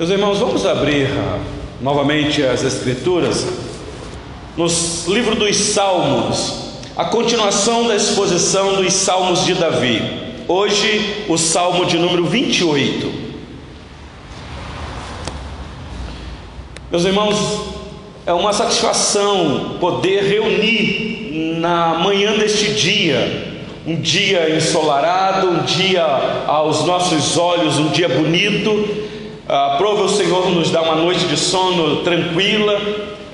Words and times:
Meus 0.00 0.08
irmãos, 0.08 0.38
vamos 0.38 0.64
abrir 0.64 1.08
ah, 1.08 1.38
novamente 1.78 2.42
as 2.42 2.64
Escrituras 2.64 3.46
no 4.56 4.66
livro 5.12 5.34
dos 5.34 5.54
Salmos, 5.54 6.78
a 6.96 7.04
continuação 7.04 7.86
da 7.86 7.94
exposição 7.94 8.76
dos 8.76 8.94
Salmos 8.94 9.44
de 9.44 9.52
Davi. 9.52 10.00
Hoje, 10.48 11.26
o 11.28 11.36
Salmo 11.36 11.84
de 11.84 11.98
número 11.98 12.24
28. 12.24 13.12
Meus 16.90 17.04
irmãos, 17.04 17.36
é 18.24 18.32
uma 18.32 18.54
satisfação 18.54 19.76
poder 19.78 20.22
reunir 20.24 21.58
na 21.60 21.98
manhã 21.98 22.38
deste 22.38 22.72
dia, 22.72 23.66
um 23.86 24.00
dia 24.00 24.56
ensolarado, 24.56 25.46
um 25.50 25.62
dia 25.64 26.02
aos 26.46 26.86
nossos 26.86 27.36
olhos, 27.36 27.78
um 27.78 27.90
dia 27.90 28.08
bonito, 28.08 29.09
ah, 29.50 29.74
prova 29.78 30.04
o 30.04 30.08
Senhor 30.08 30.48
nos 30.50 30.70
dá 30.70 30.80
uma 30.80 30.94
noite 30.94 31.24
de 31.26 31.36
sono 31.36 32.04
tranquila, 32.04 32.80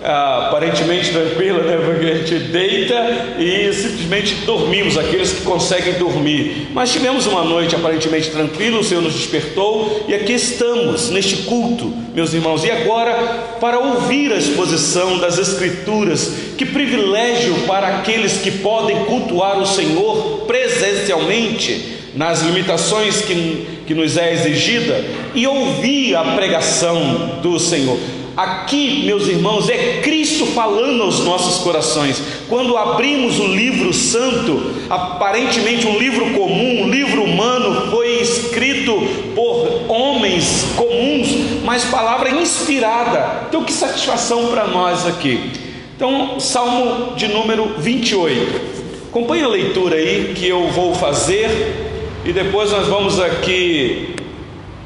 ah, 0.02 0.46
aparentemente 0.48 1.12
tranquila, 1.12 1.62
né? 1.62 1.78
porque 1.84 2.06
a 2.06 2.14
gente 2.14 2.38
deita 2.44 2.94
e 3.38 3.70
simplesmente 3.74 4.34
dormimos, 4.46 4.96
aqueles 4.96 5.32
que 5.32 5.42
conseguem 5.42 5.92
dormir. 5.98 6.68
Mas 6.72 6.90
tivemos 6.90 7.26
uma 7.26 7.44
noite 7.44 7.76
aparentemente 7.76 8.30
tranquila, 8.30 8.78
o 8.78 8.84
Senhor 8.84 9.02
nos 9.02 9.12
despertou 9.12 10.06
e 10.08 10.14
aqui 10.14 10.32
estamos, 10.32 11.10
neste 11.10 11.42
culto, 11.42 11.92
meus 12.14 12.32
irmãos. 12.32 12.64
E 12.64 12.70
agora, 12.70 13.12
para 13.60 13.78
ouvir 13.78 14.32
a 14.32 14.36
exposição 14.36 15.18
das 15.18 15.36
Escrituras, 15.36 16.32
que 16.56 16.64
privilégio 16.64 17.54
para 17.66 17.88
aqueles 17.88 18.38
que 18.38 18.52
podem 18.52 19.04
cultuar 19.04 19.58
o 19.58 19.66
Senhor 19.66 20.46
presencialmente 20.46 21.95
nas 22.16 22.42
limitações 22.42 23.20
que, 23.22 23.66
que 23.86 23.94
nos 23.94 24.16
é 24.16 24.32
exigida 24.32 25.04
e 25.34 25.46
ouvir 25.46 26.16
a 26.16 26.24
pregação 26.34 27.38
do 27.42 27.60
Senhor. 27.60 27.98
Aqui, 28.36 29.02
meus 29.06 29.28
irmãos, 29.28 29.68
é 29.70 30.00
Cristo 30.02 30.44
falando 30.46 31.02
aos 31.02 31.20
nossos 31.20 31.62
corações. 31.62 32.20
Quando 32.50 32.76
abrimos 32.76 33.38
o 33.38 33.46
livro 33.46 33.94
santo, 33.94 34.74
aparentemente 34.90 35.86
um 35.86 35.98
livro 35.98 36.32
comum, 36.34 36.82
um 36.82 36.90
livro 36.90 37.22
humano, 37.22 37.90
foi 37.90 38.20
escrito 38.20 38.92
por 39.34 39.90
homens 39.90 40.66
comuns, 40.76 41.62
mas 41.64 41.86
palavra 41.86 42.28
inspirada. 42.30 43.46
Então, 43.48 43.64
que 43.64 43.72
satisfação 43.72 44.48
para 44.48 44.66
nós 44.66 45.06
aqui. 45.06 45.50
Então, 45.96 46.38
Salmo 46.38 47.14
de 47.16 47.28
número 47.28 47.76
28. 47.78 48.76
Acompanhe 49.08 49.44
a 49.44 49.48
leitura 49.48 49.96
aí 49.96 50.34
que 50.36 50.46
eu 50.46 50.68
vou 50.68 50.94
fazer 50.94 51.75
e 52.26 52.32
depois 52.32 52.72
nós 52.72 52.88
vamos 52.88 53.20
aqui 53.20 54.16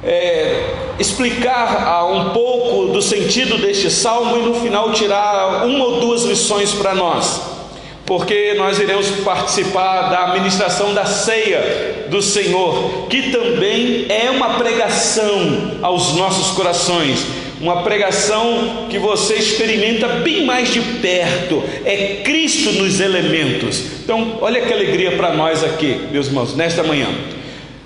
é, 0.05 0.75
explicar 0.99 2.05
um 2.13 2.31
pouco 2.31 2.93
do 2.93 3.01
sentido 3.01 3.57
deste 3.57 3.91
salmo 3.91 4.37
e 4.37 4.43
no 4.43 4.55
final 4.55 4.93
tirar 4.93 5.65
uma 5.65 5.85
ou 5.87 6.01
duas 6.01 6.25
lições 6.25 6.73
para 6.73 6.95
nós, 6.95 7.41
porque 8.05 8.55
nós 8.59 8.79
iremos 8.79 9.09
participar 9.25 10.11
da 10.11 10.27
administração 10.27 10.93
da 10.93 11.07
ceia 11.07 12.07
do 12.11 12.21
Senhor, 12.21 13.07
que 13.09 13.31
também 13.31 14.05
é 14.11 14.31
uma 14.31 14.59
pregação 14.59 15.79
aos 15.81 16.15
nossos 16.17 16.55
corações 16.55 17.25
uma 17.61 17.83
pregação 17.83 18.87
que 18.89 18.99
você 18.99 19.35
experimenta 19.35 20.09
bem 20.09 20.47
mais 20.47 20.73
de 20.73 20.81
perto, 20.81 21.63
é 21.85 22.23
Cristo 22.25 22.73
nos 22.73 23.01
elementos. 23.01 24.01
Então, 24.03 24.39
olha 24.41 24.63
que 24.63 24.73
alegria 24.73 25.13
para 25.13 25.35
nós 25.35 25.63
aqui, 25.63 26.09
meus 26.11 26.29
irmãos, 26.29 26.57
nesta 26.57 26.83
manhã. 26.83 27.09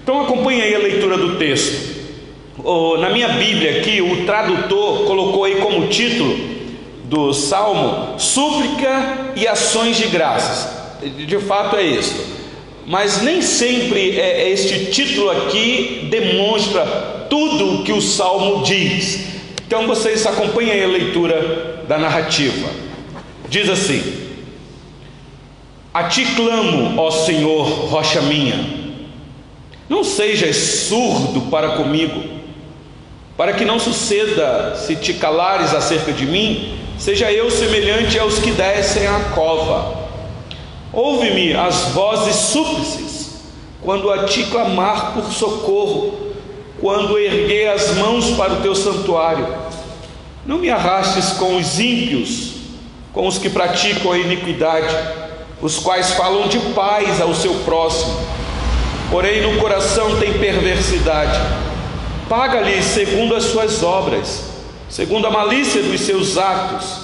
Então, 0.03 0.23
acompanhe 0.23 0.63
aí 0.63 0.75
a 0.75 0.79
leitura 0.79 1.19
do 1.19 1.37
texto. 1.37 1.93
na 3.01 3.11
minha 3.11 3.31
Bíblia 3.31 3.79
aqui, 3.79 4.01
o 4.01 4.25
tradutor 4.25 5.07
colocou 5.07 5.45
aí 5.45 5.57
como 5.57 5.89
título 5.89 6.39
do 7.05 7.33
salmo: 7.33 8.19
Súplica 8.19 9.33
e 9.35 9.47
ações 9.49 9.97
de 9.97 10.07
graças. 10.07 10.73
De 11.27 11.39
fato 11.41 11.77
é 11.77 11.83
isso. 11.83 12.33
Mas 12.87 13.23
nem 13.23 13.43
sempre 13.43 14.19
é, 14.19 14.43
é 14.43 14.51
este 14.51 14.87
título 14.93 15.31
aqui 15.31 16.07
demonstra 16.11 17.27
tudo 17.29 17.81
o 17.81 17.85
que 17.85 17.93
o 17.93 18.01
salmo 18.01 18.63
diz. 18.63 19.34
Então 19.67 19.87
vocês 19.87 20.27
acompanhem 20.27 20.83
a 20.83 20.87
leitura 20.87 21.83
da 21.89 21.99
narrativa. 21.99 22.69
Diz 23.49 23.69
assim: 23.69 24.03
A 25.93 26.05
ti 26.05 26.25
clamo, 26.37 27.01
ó 27.01 27.11
Senhor, 27.11 27.67
rocha 27.89 28.21
minha. 28.23 28.85
Não 29.89 30.03
sejas 30.03 30.57
surdo 30.57 31.43
para 31.51 31.77
comigo, 31.77 32.23
para 33.37 33.53
que 33.53 33.65
não 33.65 33.79
suceda, 33.79 34.77
se 34.77 34.97
te 34.97 35.15
calares 35.15 35.75
acerca 35.75 36.13
de 36.13 36.25
mim, 36.25 36.79
seja 36.99 37.31
eu 37.31 37.51
semelhante 37.51 38.19
aos 38.19 38.39
que 38.39 38.51
descem 38.51 39.07
à 39.07 39.21
cova. 39.35 40.05
Ouve-me 40.93 41.55
as 41.55 41.89
vozes 41.89 42.37
súplices, 42.37 43.43
quando 43.83 44.11
a 44.11 44.25
ti 44.25 44.45
clamar 44.45 45.13
por 45.13 45.31
socorro 45.33 46.34
quando 46.85 47.19
erguei 47.19 47.67
as 47.67 47.97
mãos 47.97 48.33
para 48.33 48.53
o 48.53 48.61
teu 48.61 48.75
santuário. 48.75 49.49
Não 50.45 50.59
me 50.59 50.69
arrastes 50.69 51.31
com 51.31 51.57
os 51.57 51.81
ímpios, 51.81 52.57
com 53.11 53.27
os 53.27 53.39
que 53.39 53.49
praticam 53.49 54.13
a 54.13 54.19
iniquidade, 54.19 54.95
os 55.63 55.79
quais 55.79 56.11
falam 56.11 56.47
de 56.47 56.59
paz 56.75 57.23
ao 57.23 57.35
seu 57.35 57.55
próximo, 57.61 58.15
porém 59.11 59.41
no 59.41 59.59
coração 59.63 60.19
tem 60.21 60.35
perversidade. 60.35 61.41
Paga-lhes 62.29 62.85
segundo 62.85 63.35
as 63.35 63.45
suas 63.45 63.83
obras, 63.83 64.51
segundo 64.91 65.27
a 65.27 65.31
malícia 65.31 65.83
dos 65.83 66.03
seus 66.03 66.37
atos. 66.37 66.99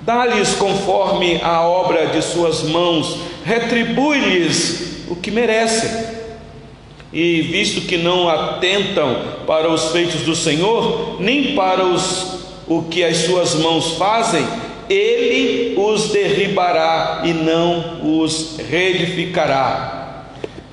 Dá-lhes 0.00 0.56
conforme 0.56 1.40
a 1.40 1.62
obra 1.62 2.08
de 2.08 2.20
suas 2.20 2.64
mãos, 2.64 3.20
retribui-lhes 3.44 5.08
o 5.08 5.14
que 5.14 5.30
merecem 5.30 6.18
e 7.12 7.42
visto 7.42 7.82
que 7.82 7.96
não 7.96 8.28
atentam 8.28 9.16
para 9.46 9.68
os 9.68 9.86
feitos 9.86 10.22
do 10.22 10.34
Senhor, 10.34 11.16
nem 11.20 11.54
para 11.54 11.84
os, 11.84 12.40
o 12.68 12.82
que 12.82 13.02
as 13.02 13.16
suas 13.18 13.54
mãos 13.56 13.92
fazem, 13.92 14.46
ele 14.88 15.74
os 15.76 16.10
derribará 16.10 17.22
e 17.24 17.32
não 17.32 18.20
os 18.20 18.56
reedificará. 18.58 20.26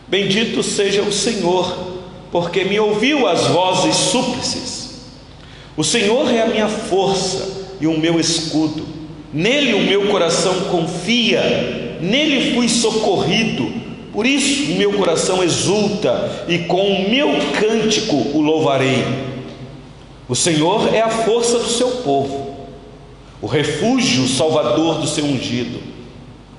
Bendito 0.08 0.62
seja 0.64 1.02
o 1.02 1.12
Senhor, 1.12 1.98
porque 2.32 2.64
me 2.64 2.80
ouviu 2.80 3.28
as 3.28 3.48
vozes 3.48 3.96
súplices. 3.96 4.88
O 5.76 5.84
Senhor 5.84 6.32
é 6.32 6.42
a 6.42 6.48
minha 6.48 6.68
força 6.68 7.68
e 7.80 7.88
o 7.88 7.98
meu 7.98 8.20
escudo. 8.20 8.86
Nele 9.34 9.74
o 9.74 9.82
meu 9.82 10.08
coração 10.08 10.54
confia, 10.72 11.98
nele 12.02 12.56
fui 12.56 12.70
socorrido. 12.70 13.87
Por 14.18 14.26
isso 14.26 14.72
meu 14.72 14.94
coração 14.94 15.44
exulta 15.44 16.46
e 16.48 16.58
com 16.58 16.82
o 16.82 17.08
meu 17.08 17.30
cântico 17.60 18.16
o 18.16 18.42
louvarei. 18.42 19.06
O 20.28 20.36
Senhor 20.36 20.92
é 20.92 21.02
a 21.02 21.08
força 21.08 21.60
do 21.60 21.68
seu 21.68 21.88
povo, 21.98 22.58
o 23.40 23.46
refúgio 23.46 24.28
salvador 24.28 24.96
do 24.96 25.06
seu 25.06 25.24
ungido. 25.24 25.80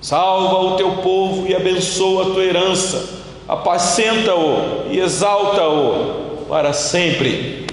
Salva 0.01 0.57
o 0.57 0.77
teu 0.77 0.99
povo 0.99 1.49
e 1.49 1.57
abençoa 1.57 2.29
a 2.29 2.31
tua 2.31 2.45
herança, 2.45 3.25
apacenta-o 3.49 4.93
e 4.93 5.01
exalta-o 5.01 6.47
para 6.49 6.73
sempre. 6.73 7.67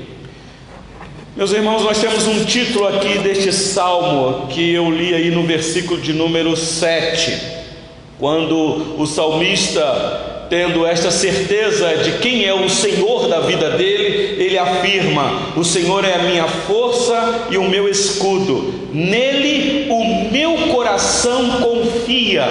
Meus 1.36 1.52
irmãos, 1.52 1.84
nós 1.84 2.02
temos 2.02 2.26
um 2.26 2.44
título 2.44 2.88
aqui 2.88 3.20
deste 3.20 3.54
salmo 3.54 4.48
que 4.48 4.74
eu 4.74 4.90
li 4.90 5.14
aí 5.14 5.30
no 5.30 5.44
versículo 5.44 6.02
de 6.02 6.12
número 6.12 6.58
7 6.58 7.55
quando 8.20 8.96
o 8.98 9.06
salmista, 9.06 10.46
tendo 10.50 10.86
esta 10.86 11.12
certeza 11.12 11.98
de 11.98 12.20
quem 12.20 12.46
é 12.46 12.54
o 12.54 12.70
Senhor 12.70 13.28
da 13.28 13.42
vida 13.42 13.72
dele, 13.72 14.42
ele 14.42 14.58
afirma: 14.58 15.54
O 15.56 15.64
Senhor 15.64 16.06
é 16.06 16.16
a 16.16 16.24
minha 16.24 16.48
força 16.48 17.48
e 17.50 17.58
o 17.58 17.64
meu 17.64 17.90
escudo, 17.90 18.74
nele 18.94 19.88
o 19.90 20.32
meu 20.32 20.70
coração 20.70 21.62
confia. 21.62 22.46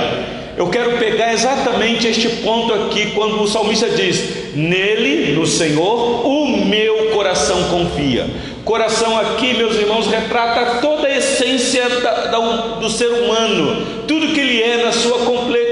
Eu 0.56 0.69
quero 0.69 0.99
pegar 0.99 1.33
exatamente 1.33 2.06
este 2.06 2.29
ponto 2.29 2.73
aqui, 2.73 3.11
quando 3.12 3.43
o 3.43 3.49
salmista 3.49 3.88
diz: 3.88 4.55
Nele, 4.55 5.33
no 5.33 5.47
Senhor, 5.47 6.25
o 6.27 6.65
meu 6.65 7.11
coração 7.11 7.65
confia. 7.65 8.27
Coração 8.65 9.19
aqui, 9.19 9.53
meus 9.55 9.77
irmãos, 9.77 10.06
retrata 10.06 10.81
toda 10.81 11.06
a 11.06 11.17
essência 11.17 11.87
da, 12.00 12.27
da, 12.27 12.38
do 12.79 12.88
ser 12.88 13.09
humano, 13.09 13.85
tudo 14.06 14.33
que 14.33 14.41
ele 14.41 14.62
é 14.62 14.83
na 14.83 14.91
sua 14.93 15.19
complete, 15.19 15.63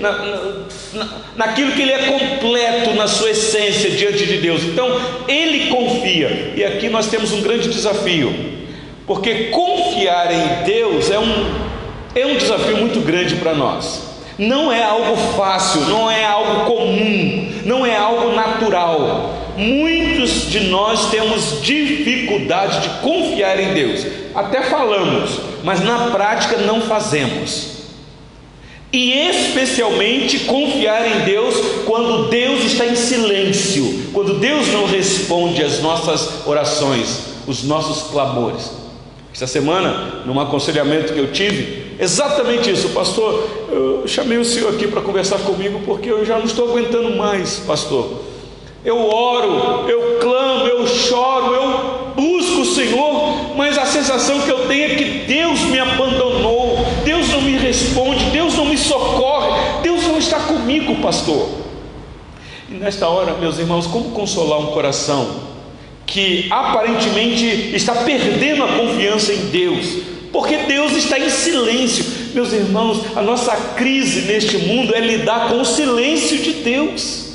na, 0.00 0.12
na, 0.92 1.08
naquilo 1.36 1.72
que 1.72 1.82
ele 1.82 1.92
é 1.92 2.06
completo 2.06 2.94
na 2.94 3.06
sua 3.06 3.30
essência 3.30 3.90
diante 3.90 4.26
de 4.26 4.38
Deus. 4.38 4.62
Então, 4.62 5.00
ele 5.28 5.68
confia, 5.68 6.52
e 6.56 6.64
aqui 6.64 6.88
nós 6.88 7.08
temos 7.08 7.32
um 7.32 7.42
grande 7.42 7.68
desafio, 7.68 8.34
porque 9.06 9.48
confiar 9.50 10.32
em 10.32 10.64
Deus 10.64 11.10
é 11.10 11.18
um, 11.18 11.54
é 12.14 12.26
um 12.26 12.36
desafio 12.36 12.76
muito 12.78 13.00
grande 13.00 13.36
para 13.36 13.54
nós. 13.54 14.08
Não 14.38 14.72
é 14.72 14.82
algo 14.82 15.16
fácil, 15.36 15.82
não 15.82 16.10
é 16.10 16.24
algo 16.24 16.64
comum, 16.64 17.52
não 17.64 17.84
é 17.84 17.94
algo 17.94 18.34
natural 18.34 19.38
muitos 19.60 20.50
de 20.50 20.60
nós 20.60 21.10
temos 21.10 21.60
dificuldade 21.62 22.80
de 22.80 22.88
confiar 23.00 23.60
em 23.60 23.74
Deus. 23.74 24.06
Até 24.34 24.62
falamos, 24.62 25.40
mas 25.62 25.80
na 25.80 26.10
prática 26.10 26.56
não 26.58 26.80
fazemos. 26.80 27.79
E 28.92 29.12
especialmente 29.28 30.40
confiar 30.40 31.06
em 31.06 31.24
Deus 31.24 31.54
quando 31.86 32.28
Deus 32.28 32.64
está 32.64 32.86
em 32.86 32.96
silêncio, 32.96 34.10
quando 34.12 34.40
Deus 34.40 34.66
não 34.68 34.86
responde 34.86 35.62
às 35.62 35.80
nossas 35.80 36.46
orações, 36.46 37.26
os 37.46 37.62
nossos 37.62 38.10
clamores. 38.10 38.72
Esta 39.32 39.46
semana, 39.46 40.22
num 40.26 40.40
aconselhamento 40.40 41.12
que 41.12 41.18
eu 41.18 41.32
tive, 41.32 41.96
exatamente 42.00 42.70
isso, 42.70 42.88
pastor. 42.88 43.48
Eu 43.70 44.08
chamei 44.08 44.38
o 44.38 44.44
senhor 44.44 44.74
aqui 44.74 44.88
para 44.88 45.00
conversar 45.00 45.38
comigo 45.38 45.80
porque 45.86 46.10
eu 46.10 46.24
já 46.26 46.36
não 46.38 46.46
estou 46.46 46.68
aguentando 46.68 47.16
mais, 47.16 47.60
pastor. 47.60 48.22
Eu 48.84 48.98
oro, 49.08 49.88
eu 49.88 50.18
clamo, 50.20 50.66
eu 50.66 50.86
choro, 50.86 51.54
eu 51.54 52.12
busco 52.16 52.62
o 52.62 52.64
Senhor, 52.64 53.54
mas 53.54 53.76
a 53.76 53.84
sensação 53.84 54.40
que 54.40 54.50
eu 54.50 54.66
tenho 54.66 54.92
é 54.92 54.94
que 54.94 55.04
Deus 55.26 55.60
me 55.64 55.78
abandonou, 55.78 56.78
Deus 57.04 57.28
não 57.28 57.42
me 57.42 57.58
responde, 57.58 58.24
Deus 58.30 58.56
não 58.56 58.64
me 58.64 58.78
socorre, 58.78 59.82
Deus 59.82 60.00
comigo, 60.70 60.96
pastor. 61.02 61.48
E 62.70 62.74
nesta 62.74 63.08
hora, 63.08 63.34
meus 63.34 63.58
irmãos, 63.58 63.88
como 63.88 64.10
consolar 64.10 64.60
um 64.60 64.66
coração 64.66 65.50
que 66.06 66.46
aparentemente 66.50 67.44
está 67.74 67.94
perdendo 67.96 68.62
a 68.62 68.68
confiança 68.68 69.32
em 69.32 69.46
Deus, 69.46 69.86
porque 70.32 70.56
Deus 70.58 70.92
está 70.92 71.18
em 71.18 71.28
silêncio. 71.28 72.04
Meus 72.32 72.52
irmãos, 72.52 73.00
a 73.16 73.22
nossa 73.22 73.56
crise 73.74 74.22
neste 74.22 74.58
mundo 74.58 74.94
é 74.94 75.00
lidar 75.00 75.48
com 75.48 75.60
o 75.60 75.64
silêncio 75.64 76.38
de 76.38 76.52
Deus. 76.52 77.30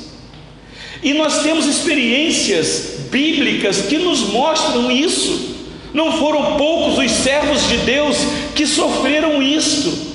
E 1.02 1.12
nós 1.12 1.42
temos 1.42 1.66
experiências 1.66 3.00
bíblicas 3.10 3.82
que 3.82 3.98
nos 3.98 4.20
mostram 4.30 4.90
isso. 4.90 5.54
Não 5.92 6.12
foram 6.12 6.56
poucos 6.56 6.98
os 6.98 7.10
servos 7.10 7.68
de 7.68 7.76
Deus 7.78 8.16
que 8.54 8.66
sofreram 8.66 9.42
isto. 9.42 10.05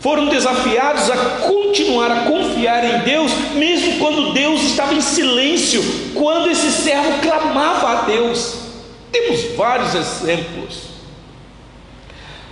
Foram 0.00 0.28
desafiados 0.28 1.10
a 1.10 1.16
continuar 1.46 2.10
a 2.10 2.20
confiar 2.20 2.84
em 2.84 2.98
Deus, 3.00 3.32
mesmo 3.54 3.98
quando 3.98 4.32
Deus 4.32 4.62
estava 4.62 4.94
em 4.94 5.00
silêncio, 5.00 5.82
quando 6.14 6.50
esse 6.50 6.70
servo 6.70 7.20
clamava 7.20 7.88
a 7.88 8.02
Deus. 8.02 8.54
Temos 9.10 9.56
vários 9.56 9.94
exemplos. 9.94 10.88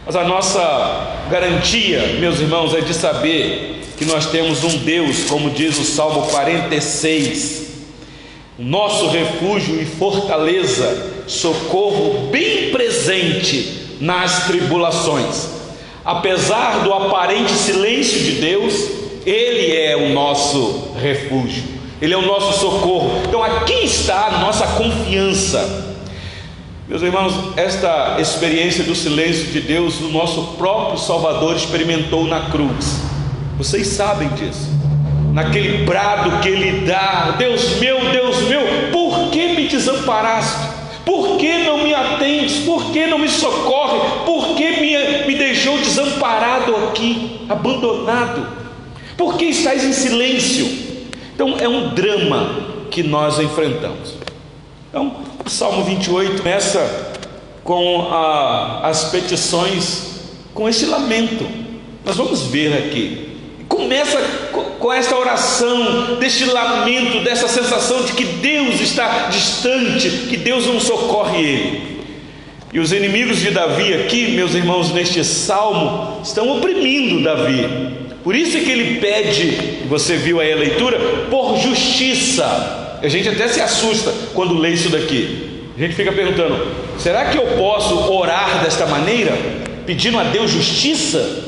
Mas 0.05 0.17
a 0.17 0.25
nossa 0.25 1.27
garantia, 1.31 2.17
meus 2.21 2.41
irmãos, 2.41 2.75
é 2.75 2.81
de 2.81 2.95
saber 2.95 3.83
que 3.97 4.05
nós 4.05 4.27
temos 4.27 4.63
um 4.63 4.79
Deus, 4.79 5.25
como 5.25 5.51
diz 5.51 5.79
o 5.79 5.85
Salmo 5.85 6.27
46, 6.29 7.67
nosso 8.59 9.09
refúgio 9.09 9.81
e 9.81 9.85
fortaleza, 9.85 11.13
socorro 11.27 12.29
bem 12.31 12.71
presente 12.71 13.97
nas 14.01 14.47
tribulações. 14.47 15.49
Apesar 16.07 16.85
do 16.85 16.93
aparente 16.95 17.51
silêncio 17.51 18.21
de 18.21 18.33
Deus, 18.41 18.91
Ele 19.27 19.77
é 19.77 19.97
o 19.97 20.15
nosso 20.15 20.93
refúgio, 21.03 21.65
Ele 22.01 22.15
é 22.15 22.17
o 22.17 22.25
nosso 22.25 22.61
socorro. 22.61 23.23
Então 23.27 23.43
aqui 23.43 23.85
está 23.85 24.27
a 24.27 24.39
nossa 24.39 24.65
confiança. 24.69 25.85
Meus 26.87 27.03
irmãos, 27.03 27.35
esta 27.57 28.19
experiência 28.21 28.85
do 28.85 28.95
silêncio 28.95 29.47
de 29.47 29.61
Deus, 29.61 30.01
o 30.01 30.09
nosso 30.11 30.55
próprio 30.57 30.97
Salvador 30.97 31.57
experimentou 31.57 32.25
na 32.25 32.51
cruz. 32.51 33.03
Vocês 33.59 33.89
sabem 33.89 34.29
disso 34.29 34.77
naquele 35.37 35.85
brado 35.85 36.41
que 36.41 36.49
ele 36.49 36.87
dá: 36.87 37.35
Deus 37.37 37.79
meu, 37.79 38.11
Deus 38.11 38.43
meu, 38.49 38.63
por 38.91 39.29
que 39.31 39.49
me 39.55 39.69
desamparaste? 39.69 40.66
Por 41.07 41.39
que 41.39 41.59
não 41.59 41.85
me 41.85 41.95
atendes? 41.95 42.65
Por 42.65 42.91
que 42.91 43.07
não 43.07 43.17
me 43.17 43.29
socorre? 43.29 44.25
Por 44.25 44.57
que 44.57 44.81
me, 44.81 45.25
me 45.25 45.37
deixou 45.37 45.79
desamparado 45.79 46.75
aqui, 46.89 47.43
abandonado? 47.49 48.45
Por 49.17 49.37
que 49.37 49.45
estás 49.45 49.85
em 49.85 49.93
silêncio? 49.93 50.67
Então 51.33 51.55
é 51.61 51.69
um 51.69 51.95
drama 51.95 52.89
que 52.91 53.05
nós 53.05 53.39
enfrentamos. 53.39 54.15
Então, 54.91 55.15
o 55.45 55.49
Salmo 55.49 55.85
28 55.85 56.43
começa 56.43 57.13
com 57.63 58.09
a, 58.11 58.89
as 58.89 59.05
petições, 59.05 60.23
com 60.53 60.69
esse 60.69 60.87
lamento. 60.87 61.47
Nós 62.05 62.17
vamos 62.17 62.43
ver 62.43 62.73
aqui 62.73 63.26
Começa 63.69 64.19
com 64.79 64.93
esta 64.93 65.17
oração, 65.17 66.17
deste 66.17 66.45
lamento, 66.45 67.25
dessa 67.25 67.49
sensação 67.49 68.05
de 68.05 68.13
que 68.13 68.25
Deus 68.25 68.81
está 68.81 69.29
distante, 69.29 70.09
que 70.29 70.37
Deus 70.37 70.67
não 70.67 70.79
socorre 70.79 71.41
ele. 71.41 71.97
E 72.73 72.79
os 72.79 72.93
inimigos 72.93 73.39
de 73.39 73.51
Davi 73.51 73.95
aqui, 73.95 74.33
meus 74.33 74.55
irmãos, 74.55 74.93
neste 74.93 75.25
salmo, 75.25 76.21
estão 76.23 76.57
oprimindo 76.59 77.23
Davi. 77.23 77.67
Por 78.23 78.35
isso 78.35 78.57
é 78.57 78.61
que 78.61 78.71
ele 78.71 79.01
pede, 79.01 79.87
você 79.89 80.17
viu 80.17 80.41
aí 80.41 80.53
a 80.53 80.57
leitura, 80.57 80.99
por 81.31 81.57
justiça. 81.59 82.99
A 83.03 83.09
gente 83.09 83.29
até 83.29 83.49
se 83.49 83.61
assusta 83.61 84.13
quando 84.35 84.59
lê 84.59 84.71
isso 84.71 84.89
daqui. 84.89 85.61
A 85.77 85.81
gente 85.81 85.95
fica 85.95 86.13
perguntando: 86.13 86.67
será 86.99 87.27
que 87.27 87.39
eu 87.39 87.47
posso 87.57 88.13
orar 88.13 88.63
desta 88.63 88.87
maneira, 88.87 89.33
pedindo 89.87 90.19
a 90.19 90.25
Deus 90.25 90.51
justiça? 90.51 91.45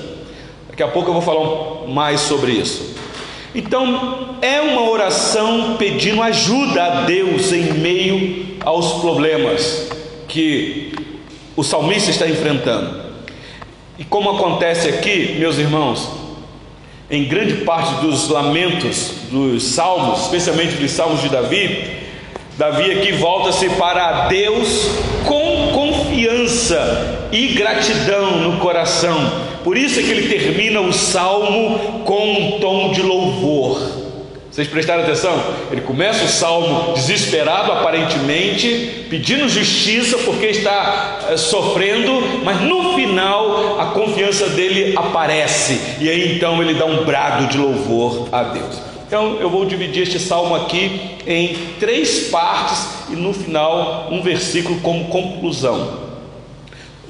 Daqui 0.70 0.82
a 0.82 0.88
pouco 0.88 1.10
eu 1.10 1.14
vou 1.14 1.22
falar 1.22 1.77
mais 1.88 2.20
sobre 2.20 2.52
isso. 2.52 2.96
Então, 3.54 4.36
é 4.42 4.60
uma 4.60 4.88
oração 4.88 5.76
pedindo 5.78 6.22
ajuda 6.22 6.84
a 6.84 7.00
Deus 7.02 7.52
em 7.52 7.72
meio 7.74 8.46
aos 8.64 9.00
problemas 9.00 9.90
que 10.28 10.92
o 11.56 11.64
salmista 11.64 12.10
está 12.10 12.28
enfrentando. 12.28 13.08
E 13.98 14.04
como 14.04 14.30
acontece 14.30 14.88
aqui, 14.88 15.36
meus 15.38 15.58
irmãos, 15.58 16.08
em 17.10 17.24
grande 17.24 17.64
parte 17.64 17.94
dos 18.02 18.28
lamentos 18.28 19.12
dos 19.30 19.62
salmos, 19.62 20.20
especialmente 20.22 20.76
dos 20.76 20.90
salmos 20.90 21.22
de 21.22 21.28
Davi, 21.28 21.98
Davi 22.56 22.92
aqui 22.92 23.12
volta-se 23.12 23.70
para 23.70 24.28
Deus 24.28 24.90
com 25.24 25.72
confiança 25.72 27.17
e 27.32 27.48
gratidão 27.48 28.40
no 28.40 28.58
coração 28.58 29.48
por 29.68 29.76
isso 29.76 30.00
é 30.00 30.02
que 30.02 30.10
ele 30.10 30.28
termina 30.28 30.80
o 30.80 30.92
salmo 30.92 32.02
com 32.04 32.32
um 32.32 32.58
tom 32.58 32.90
de 32.90 33.02
louvor. 33.02 33.78
Vocês 34.50 34.66
prestaram 34.66 35.02
atenção? 35.02 35.38
Ele 35.70 35.82
começa 35.82 36.24
o 36.24 36.28
salmo 36.28 36.94
desesperado, 36.94 37.70
aparentemente, 37.70 39.06
pedindo 39.10 39.46
justiça 39.46 40.16
porque 40.24 40.46
está 40.46 41.18
é, 41.28 41.36
sofrendo, 41.36 42.40
mas 42.44 42.62
no 42.62 42.94
final 42.94 43.78
a 43.78 43.86
confiança 43.86 44.48
dele 44.48 44.96
aparece, 44.96 45.78
e 46.00 46.08
aí 46.08 46.36
então 46.36 46.62
ele 46.62 46.72
dá 46.72 46.86
um 46.86 47.04
brado 47.04 47.46
de 47.48 47.58
louvor 47.58 48.26
a 48.32 48.44
Deus. 48.44 48.80
Então 49.06 49.36
eu 49.38 49.50
vou 49.50 49.66
dividir 49.66 50.04
este 50.04 50.18
salmo 50.18 50.54
aqui 50.54 51.18
em 51.26 51.54
três 51.78 52.28
partes 52.30 52.86
e 53.10 53.16
no 53.16 53.34
final 53.34 54.08
um 54.10 54.22
versículo 54.22 54.80
como 54.80 55.08
conclusão. 55.08 56.07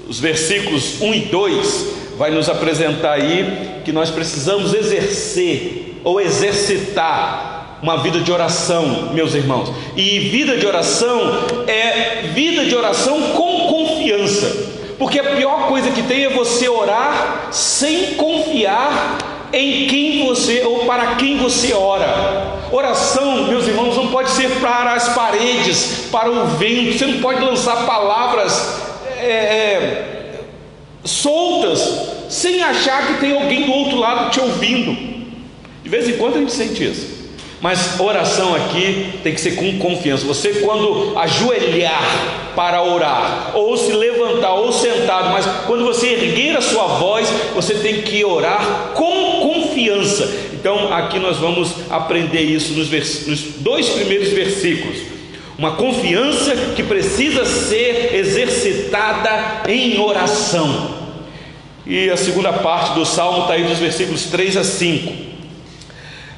Os 0.09 0.19
versículos 0.19 1.03
1 1.03 1.15
e 1.15 1.21
2 1.21 1.87
vai 2.17 2.31
nos 2.31 2.49
apresentar 2.49 3.13
aí 3.13 3.83
que 3.85 3.93
nós 3.93 4.11
precisamos 4.11 4.73
exercer 4.73 6.01
ou 6.03 6.19
exercitar 6.19 7.79
uma 7.83 7.99
vida 7.99 8.19
de 8.21 8.33
oração, 8.33 9.11
meus 9.13 9.35
irmãos. 9.35 9.71
E 9.95 10.19
vida 10.19 10.57
de 10.57 10.67
oração 10.67 11.21
é 11.67 12.29
vida 12.35 12.65
de 12.65 12.75
oração 12.75 13.21
com 13.35 13.69
confiança. 13.69 14.69
Porque 14.99 15.19
a 15.19 15.37
pior 15.37 15.69
coisa 15.69 15.91
que 15.91 16.03
tem 16.03 16.25
é 16.25 16.31
você 16.31 16.69
orar 16.71 17.49
sem 17.53 18.15
confiar 18.15 19.19
em 19.53 19.87
quem 19.87 20.27
você 20.27 20.63
ou 20.65 20.87
para 20.87 21.17
quem 21.17 21.37
você 21.37 21.75
ora. 21.75 22.59
Oração, 22.73 23.47
meus 23.47 23.67
irmãos, 23.67 23.95
não 23.95 24.09
pode 24.09 24.31
ser 24.31 24.51
para 24.59 24.95
as 24.95 25.11
paredes, 25.11 26.07
para 26.11 26.31
o 26.31 26.47
vento. 26.47 26.99
Você 26.99 27.07
não 27.07 27.21
pode 27.21 27.45
lançar 27.45 27.87
palavras 27.87 28.88
é, 29.21 29.29
é 29.29 30.19
soltas, 31.05 32.09
sem 32.29 32.63
achar 32.63 33.07
que 33.07 33.21
tem 33.21 33.33
alguém 33.33 33.65
do 33.65 33.73
outro 33.73 33.99
lado 33.99 34.31
te 34.31 34.41
ouvindo. 34.41 34.95
De 35.83 35.89
vez 35.89 36.09
em 36.09 36.17
quando 36.17 36.37
a 36.37 36.41
gente 36.41 36.53
sente 36.53 36.85
isso. 36.85 37.19
Mas 37.61 37.99
oração 37.99 38.55
aqui 38.55 39.19
tem 39.23 39.35
que 39.35 39.41
ser 39.41 39.57
com 39.57 39.79
confiança. 39.79 40.25
Você, 40.27 40.61
quando 40.61 41.19
ajoelhar 41.19 42.53
para 42.55 42.83
orar, 42.83 43.53
ou 43.55 43.77
se 43.77 43.93
levantar, 43.93 44.53
ou 44.55 44.73
sentado, 44.73 45.31
mas 45.31 45.45
quando 45.67 45.85
você 45.85 46.09
erguer 46.09 46.57
a 46.57 46.61
sua 46.61 46.87
voz, 46.87 47.29
você 47.55 47.75
tem 47.75 48.03
que 48.03 48.25
orar 48.25 48.93
com 48.95 49.41
confiança. 49.41 50.29
Então, 50.53 50.93
aqui 50.93 51.19
nós 51.19 51.37
vamos 51.39 51.73
aprender 51.91 52.43
isso 52.43 52.75
nos, 52.75 52.91
nos 53.27 53.41
dois 53.59 53.89
primeiros 53.89 54.29
versículos. 54.29 55.18
Uma 55.59 55.73
confiança 55.73 56.55
que 56.77 56.85
precisa 56.85 57.45
ser 57.45 58.15
exercitada 58.15 59.69
em 59.69 59.99
oração. 59.99 60.97
E 61.85 62.09
a 62.09 62.17
segunda 62.17 62.53
parte 62.53 62.95
do 62.95 63.05
salmo 63.05 63.43
está 63.43 63.55
aí 63.55 63.65
dos 63.65 63.79
versículos 63.79 64.27
3 64.27 64.57
a 64.57 64.63
5. 64.63 65.29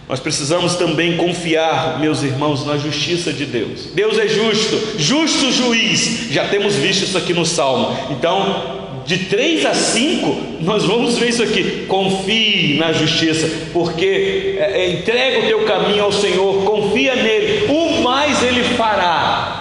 nós 0.09 0.21
precisamos 0.21 0.75
também 0.77 1.19
confiar, 1.19 2.01
meus 2.01 2.23
irmãos, 2.23 2.65
na 2.65 2.79
justiça 2.79 3.31
de 3.31 3.45
Deus. 3.45 3.91
Deus 3.95 4.19
é 4.19 4.27
justo, 4.27 4.99
justo 4.99 5.53
juiz. 5.53 6.29
Já 6.31 6.49
temos 6.49 6.77
visto 6.77 7.05
isso 7.05 7.19
aqui 7.19 7.35
no 7.35 7.45
Salmo. 7.45 7.97
Então, 8.11 8.81
de 9.07 9.19
3 9.19 9.67
a 9.67 9.75
5, 9.75 10.37
nós 10.61 10.85
vamos 10.85 11.19
ver 11.19 11.31
isso 11.31 11.43
aqui. 11.43 11.85
Confie 11.89 12.77
na 12.79 12.93
justiça, 12.93 13.51
porque 13.73 14.57
é, 14.57 14.73
é, 14.75 14.93
entrega 14.93 15.41
o 15.41 15.47
teu 15.49 15.65
caminho 15.65 16.05
ao 16.05 16.13
Senhor, 16.13 16.65
confia 16.65 17.17
nele, 17.17 17.40
ele 18.43 18.63
fará. 18.77 19.61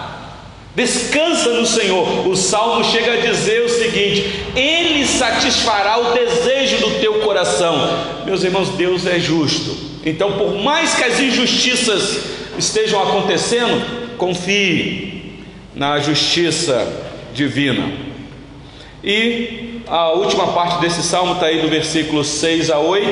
Descansa 0.75 1.49
no 1.49 1.65
Senhor. 1.65 2.27
O 2.27 2.35
salmo 2.35 2.83
chega 2.85 3.13
a 3.13 3.17
dizer 3.17 3.63
o 3.63 3.69
seguinte: 3.69 4.45
Ele 4.55 5.05
satisfará 5.05 5.99
o 5.99 6.13
desejo 6.13 6.77
do 6.77 6.99
teu 6.99 7.15
coração. 7.15 7.89
Meus 8.25 8.43
irmãos, 8.43 8.69
Deus 8.69 9.05
é 9.05 9.19
justo. 9.19 9.75
Então, 10.05 10.33
por 10.33 10.55
mais 10.55 10.95
que 10.95 11.03
as 11.03 11.19
injustiças 11.19 12.19
estejam 12.57 13.01
acontecendo, 13.01 14.15
confie 14.17 15.43
na 15.75 15.99
justiça 15.99 16.87
divina. 17.33 17.91
E 19.03 19.81
a 19.87 20.11
última 20.11 20.47
parte 20.47 20.79
desse 20.81 21.01
salmo 21.01 21.33
está 21.33 21.47
aí 21.47 21.61
do 21.61 21.67
versículo 21.67 22.23
6 22.23 22.69
a 22.69 22.79
8, 22.79 23.11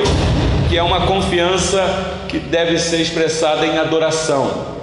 que 0.68 0.76
é 0.76 0.82
uma 0.82 1.06
confiança 1.06 2.14
que 2.28 2.38
deve 2.38 2.78
ser 2.78 3.00
expressada 3.00 3.66
em 3.66 3.78
adoração. 3.78 4.77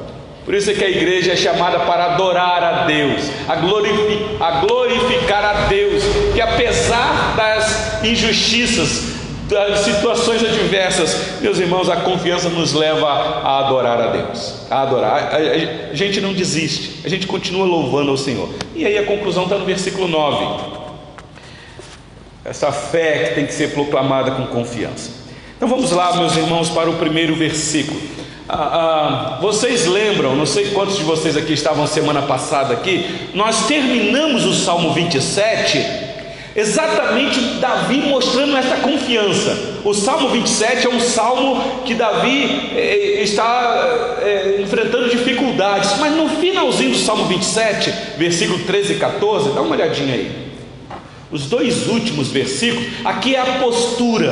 Por 0.46 0.54
isso 0.54 0.70
é 0.70 0.76
que 0.76 0.84
a 0.84 0.90
igreja 0.90 1.34
é 1.34 1.36
chamada 1.36 1.80
para 1.80 2.14
adorar 2.14 2.64
a 2.64 2.72
Deus, 2.86 3.24
a, 3.48 3.56
glorificar 3.56 4.40
a, 4.40 4.52
glorificar 4.60 5.44
a 5.44 5.54
Deus, 5.66 6.04
que 6.36 6.40
apesar 6.40 7.34
das 7.36 8.04
injustiças, 8.04 9.16
das 9.50 9.80
situações 9.80 10.44
adversas, 10.44 11.42
meus 11.42 11.58
irmãos, 11.58 11.90
a 11.90 11.96
confiança 11.98 12.48
nos 12.50 12.74
leva 12.74 13.08
a 13.08 13.60
adorar 13.66 14.00
a 14.00 14.08
Deus, 14.12 14.68
a 14.70 14.84
adorar. 14.84 15.32
A, 15.34 15.96
gente 15.96 16.22
não 16.22 16.32
desiste, 16.32 17.02
a 17.04 17.10
gente 17.10 17.26
continua 17.26 17.66
louvando 17.66 18.12
ao 18.12 18.18
Senhor. 18.18 18.48
E 18.76 18.86
aí 18.86 19.00
a 19.00 19.04
conclusão 19.04 19.44
está 19.44 19.58
no 19.58 19.66
versículo 19.66 20.08
9. 20.08 20.76
Essa 22.44 22.72
fé 22.72 23.30
que 23.30 23.36
tem 23.36 23.46
que 23.48 23.54
ser 23.54 23.72
proclamada 23.72 24.30
com 24.30 24.46
confiança. 24.46 25.10
Então 25.58 25.68
vamos 25.68 25.92
lá, 25.92 26.16
meus 26.18 26.38
irmãos, 26.38 26.70
para 26.70 26.88
o 26.88 26.94
primeiro 26.98 27.36
versículo. 27.36 28.00
Ah, 28.48 29.38
ah, 29.38 29.38
vocês 29.42 29.88
lembram, 29.88 30.36
não 30.36 30.46
sei 30.46 30.72
quantos 30.72 30.98
de 30.98 31.04
vocês 31.04 31.36
aqui 31.36 31.54
estavam 31.54 31.88
semana 31.88 32.22
passada 32.22 32.74
aqui, 32.74 33.30
nós 33.34 33.66
terminamos 33.66 34.46
o 34.46 34.54
Salmo 34.54 34.94
27 34.94 36.06
Exatamente 36.56 37.38
Davi 37.60 37.98
mostrando 37.98 38.56
essa 38.56 38.78
confiança. 38.78 39.82
O 39.84 39.94
Salmo 39.94 40.30
27 40.30 40.88
é 40.88 40.90
um 40.90 41.02
salmo 41.02 41.82
que 41.84 41.94
Davi 41.94 42.72
é, 42.74 43.22
está 43.22 44.18
é, 44.22 44.62
enfrentando 44.62 45.10
dificuldades, 45.10 46.00
mas 46.00 46.16
no 46.16 46.30
finalzinho 46.30 46.92
do 46.92 46.98
Salmo 46.98 47.26
27, 47.26 47.94
versículo 48.18 48.60
13 48.60 48.94
e 48.94 48.96
14, 48.96 49.50
dá 49.50 49.62
uma 49.62 49.76
olhadinha 49.76 50.14
aí. 50.14 50.32
Os 51.30 51.48
dois 51.48 51.90
últimos 51.90 52.30
versículos, 52.30 52.88
aqui 53.04 53.36
é 53.36 53.42
a 53.42 53.60
postura 53.60 54.32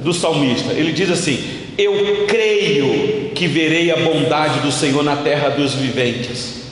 do 0.00 0.14
salmista. 0.14 0.72
Ele 0.72 0.92
diz 0.92 1.10
assim: 1.10 1.65
Eu 1.78 2.26
creio 2.26 3.30
que 3.34 3.46
verei 3.46 3.90
a 3.90 3.96
bondade 3.96 4.60
do 4.60 4.72
Senhor 4.72 5.02
na 5.02 5.16
terra 5.16 5.50
dos 5.50 5.74
viventes. 5.74 6.62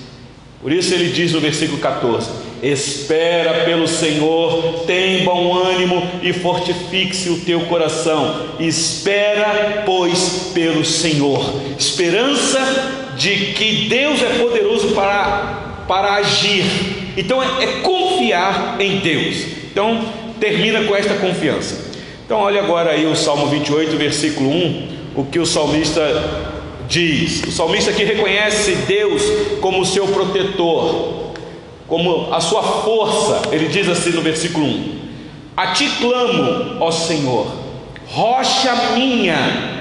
Por 0.62 0.73
isso 0.73 0.94
ele 0.94 1.11
diz 1.11 1.32
no 1.32 1.40
versículo 1.40 1.78
14: 1.78 2.30
Espera 2.62 3.64
pelo 3.66 3.87
Senhor, 3.87 4.84
tem 4.87 5.23
bom 5.23 5.54
ânimo 5.54 6.02
e 6.23 6.32
fortifique-se 6.32 7.28
o 7.28 7.40
teu 7.40 7.61
coração. 7.66 8.46
Espera, 8.58 9.82
pois, 9.84 10.52
pelo 10.54 10.82
Senhor. 10.82 11.54
Esperança 11.78 13.12
de 13.18 13.52
que 13.52 13.87
Deus 13.88 14.23
é 14.23 14.38
poderoso 14.38 14.94
para, 14.94 15.84
para 15.87 16.14
agir. 16.14 16.64
Então 17.14 17.42
é, 17.42 17.64
é 17.64 17.66
confiar 17.82 18.76
em 18.80 19.00
Deus. 19.00 19.44
Então 19.70 20.02
termina 20.40 20.84
com 20.84 20.96
esta 20.96 21.14
confiança. 21.14 21.92
Então 22.25 22.38
olha 22.38 22.62
agora 22.62 22.92
aí 22.92 23.04
o 23.04 23.14
Salmo 23.14 23.49
28, 23.49 23.99
versículo 23.99 24.49
1, 24.49 24.93
o 25.14 25.25
que 25.25 25.38
o 25.38 25.47
salmista 25.47 26.02
diz. 26.88 27.42
O 27.44 27.50
salmista 27.50 27.92
que 27.92 28.04
reconhece 28.04 28.75
Deus 28.87 29.23
como 29.61 29.85
seu 29.85 30.06
protetor 30.09 31.25
como 31.87 32.33
a 32.33 32.40
sua 32.40 32.62
força. 32.62 33.49
Ele 33.52 33.68
diz 33.68 33.88
assim 33.88 34.11
no 34.11 34.23
versículo 34.23 34.66
1: 34.66 34.99
A 35.56 35.68
ti 35.68 35.88
clamo, 36.00 36.78
ó 36.80 36.90
Senhor, 36.90 37.47
rocha 38.06 38.75
minha. 38.94 39.73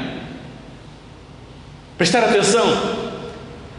Prestar 1.98 2.24
atenção, 2.26 2.66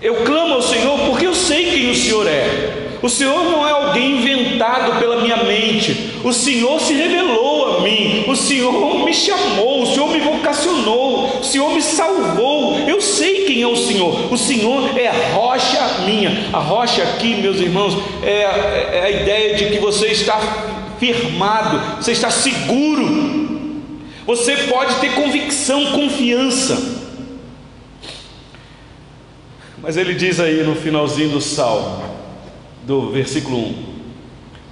eu 0.00 0.24
clamo 0.24 0.54
ao 0.54 0.62
Senhor 0.62 0.98
porque 1.00 1.26
eu 1.26 1.34
sei 1.34 1.70
quem 1.70 1.90
o 1.90 1.94
Senhor 1.94 2.26
é. 2.26 2.98
O 3.02 3.08
Senhor 3.08 3.44
não 3.44 3.66
é 3.66 3.70
alguém 3.70 4.18
inventado 4.18 4.98
pela 4.98 5.20
minha 5.20 5.44
mente. 5.44 6.13
O 6.24 6.32
Senhor 6.32 6.80
se 6.80 6.94
revelou 6.94 7.76
a 7.76 7.80
mim. 7.82 8.24
O 8.26 8.34
Senhor 8.34 9.04
me 9.04 9.12
chamou. 9.12 9.82
O 9.82 9.86
Senhor 9.86 10.08
me 10.08 10.20
vocacionou. 10.20 11.38
O 11.38 11.44
Senhor 11.44 11.70
me 11.74 11.82
salvou. 11.82 12.78
Eu 12.88 12.98
sei 13.02 13.44
quem 13.44 13.60
é 13.60 13.66
o 13.66 13.76
Senhor. 13.76 14.32
O 14.32 14.38
Senhor 14.38 14.98
é 14.98 15.08
a 15.08 15.34
rocha 15.34 15.98
minha. 16.06 16.48
A 16.50 16.58
rocha 16.58 17.02
aqui, 17.02 17.34
meus 17.34 17.58
irmãos, 17.60 17.94
é, 18.22 18.40
é 18.40 19.02
a 19.04 19.10
ideia 19.10 19.54
de 19.54 19.66
que 19.66 19.78
você 19.78 20.06
está 20.06 20.40
firmado, 20.98 22.02
você 22.02 22.12
está 22.12 22.30
seguro. 22.30 23.34
Você 24.24 24.56
pode 24.56 24.94
ter 25.00 25.14
convicção, 25.14 25.92
confiança. 25.92 27.02
Mas 29.82 29.98
ele 29.98 30.14
diz 30.14 30.40
aí 30.40 30.62
no 30.62 30.74
finalzinho 30.74 31.28
do 31.28 31.40
salmo: 31.42 32.02
do 32.86 33.10
versículo 33.10 33.58
1. 33.58 33.93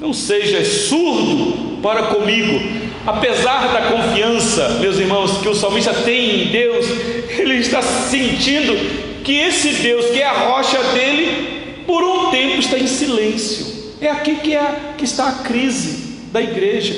Não 0.02 0.12
seja 0.12 0.64
surdo 0.64 1.78
para 1.80 2.06
comigo, 2.06 2.60
apesar 3.06 3.72
da 3.72 3.82
confiança, 3.82 4.70
meus 4.80 4.98
irmãos, 4.98 5.38
que 5.38 5.48
o 5.48 5.54
salmista 5.54 5.94
tem 5.94 6.42
em 6.42 6.46
Deus, 6.48 6.86
ele 7.38 7.58
está 7.58 7.80
sentindo 7.80 8.74
que 9.22 9.32
esse 9.32 9.74
Deus, 9.74 10.06
que 10.06 10.20
é 10.20 10.26
a 10.26 10.32
rocha 10.32 10.82
dele, 10.92 11.84
por 11.86 12.02
um 12.02 12.32
tempo 12.32 12.58
está 12.58 12.76
em 12.76 12.88
silêncio. 12.88 13.64
É 14.00 14.10
aqui 14.10 14.34
que, 14.34 14.56
é, 14.56 14.94
que 14.98 15.04
está 15.04 15.28
a 15.28 15.32
crise 15.44 16.18
da 16.32 16.42
igreja. 16.42 16.96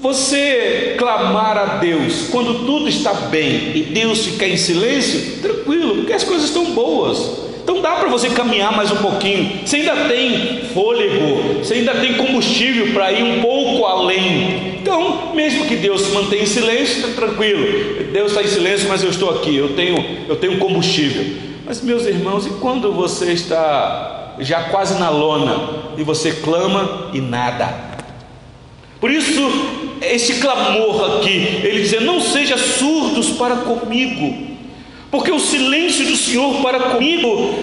Você 0.00 0.94
clamar 0.96 1.58
a 1.58 1.66
Deus 1.76 2.28
quando 2.30 2.64
tudo 2.64 2.88
está 2.88 3.12
bem 3.12 3.72
e 3.74 3.82
Deus 3.92 4.24
ficar 4.24 4.48
em 4.48 4.56
silêncio, 4.56 5.42
tranquilo, 5.42 5.96
porque 5.96 6.14
as 6.14 6.24
coisas 6.24 6.46
estão 6.46 6.72
boas. 6.72 7.49
Então 7.62 7.80
dá 7.80 7.96
para 7.96 8.08
você 8.08 8.30
caminhar 8.30 8.74
mais 8.74 8.90
um 8.90 8.96
pouquinho. 8.96 9.60
Você 9.64 9.76
ainda 9.76 10.08
tem 10.08 10.62
fôlego, 10.72 11.58
você 11.58 11.74
ainda 11.74 11.94
tem 11.94 12.14
combustível 12.14 12.92
para 12.92 13.12
ir 13.12 13.22
um 13.22 13.40
pouco 13.40 13.84
além. 13.84 14.78
Então, 14.80 15.34
mesmo 15.34 15.66
que 15.66 15.76
Deus 15.76 16.02
se 16.02 16.10
mantenha 16.12 16.42
em 16.42 16.46
silêncio, 16.46 17.06
está 17.06 17.26
tranquilo. 17.26 18.10
Deus 18.12 18.32
está 18.32 18.42
em 18.42 18.46
silêncio, 18.46 18.88
mas 18.88 19.02
eu 19.02 19.10
estou 19.10 19.30
aqui. 19.30 19.54
Eu 19.54 19.74
tenho, 19.74 20.04
eu 20.28 20.36
tenho 20.36 20.58
combustível. 20.58 21.24
Mas 21.66 21.82
meus 21.82 22.06
irmãos, 22.06 22.46
e 22.46 22.50
quando 22.50 22.92
você 22.92 23.32
está 23.32 24.36
já 24.38 24.64
quase 24.64 24.98
na 24.98 25.10
lona 25.10 25.92
e 25.98 26.02
você 26.02 26.32
clama 26.32 27.10
e 27.12 27.20
nada? 27.20 27.90
Por 29.00 29.10
isso, 29.10 29.40
esse 30.00 30.40
clamor 30.40 31.18
aqui, 31.18 31.60
ele 31.62 31.82
diz: 31.82 32.00
não 32.00 32.20
seja 32.20 32.56
surdos 32.56 33.30
para 33.30 33.56
comigo 33.56 34.49
porque 35.10 35.30
o 35.30 35.40
silêncio 35.40 36.06
do 36.06 36.16
Senhor 36.16 36.62
para 36.62 36.90
comigo 36.90 37.54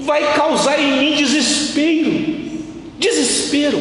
vai 0.00 0.34
causar 0.34 0.78
em 0.78 0.98
mim 0.98 1.16
desespero. 1.16 2.42
Desespero. 2.98 3.80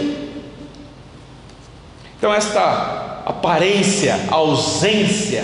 Então, 2.17 2.33
esta 2.33 3.23
aparência, 3.25 4.19
ausência 4.29 5.43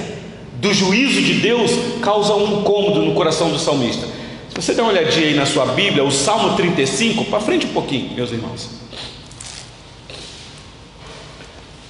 do 0.54 0.74
juízo 0.74 1.22
de 1.22 1.36
Deus 1.36 1.72
causa 2.02 2.34
um 2.36 2.60
incômodo 2.60 3.02
no 3.02 3.14
coração 3.14 3.50
do 3.50 3.60
salmista. 3.60 4.08
Se 4.50 4.56
você 4.56 4.74
der 4.74 4.82
uma 4.82 4.92
olhadinha 4.92 5.28
aí 5.28 5.36
na 5.36 5.46
sua 5.46 5.66
Bíblia, 5.68 6.04
o 6.04 6.12
Salmo 6.12 6.56
35, 6.56 7.26
para 7.26 7.40
frente 7.40 7.66
um 7.68 7.74
pouquinho, 7.74 8.14
meus 8.14 8.32
irmãos. 8.32 8.70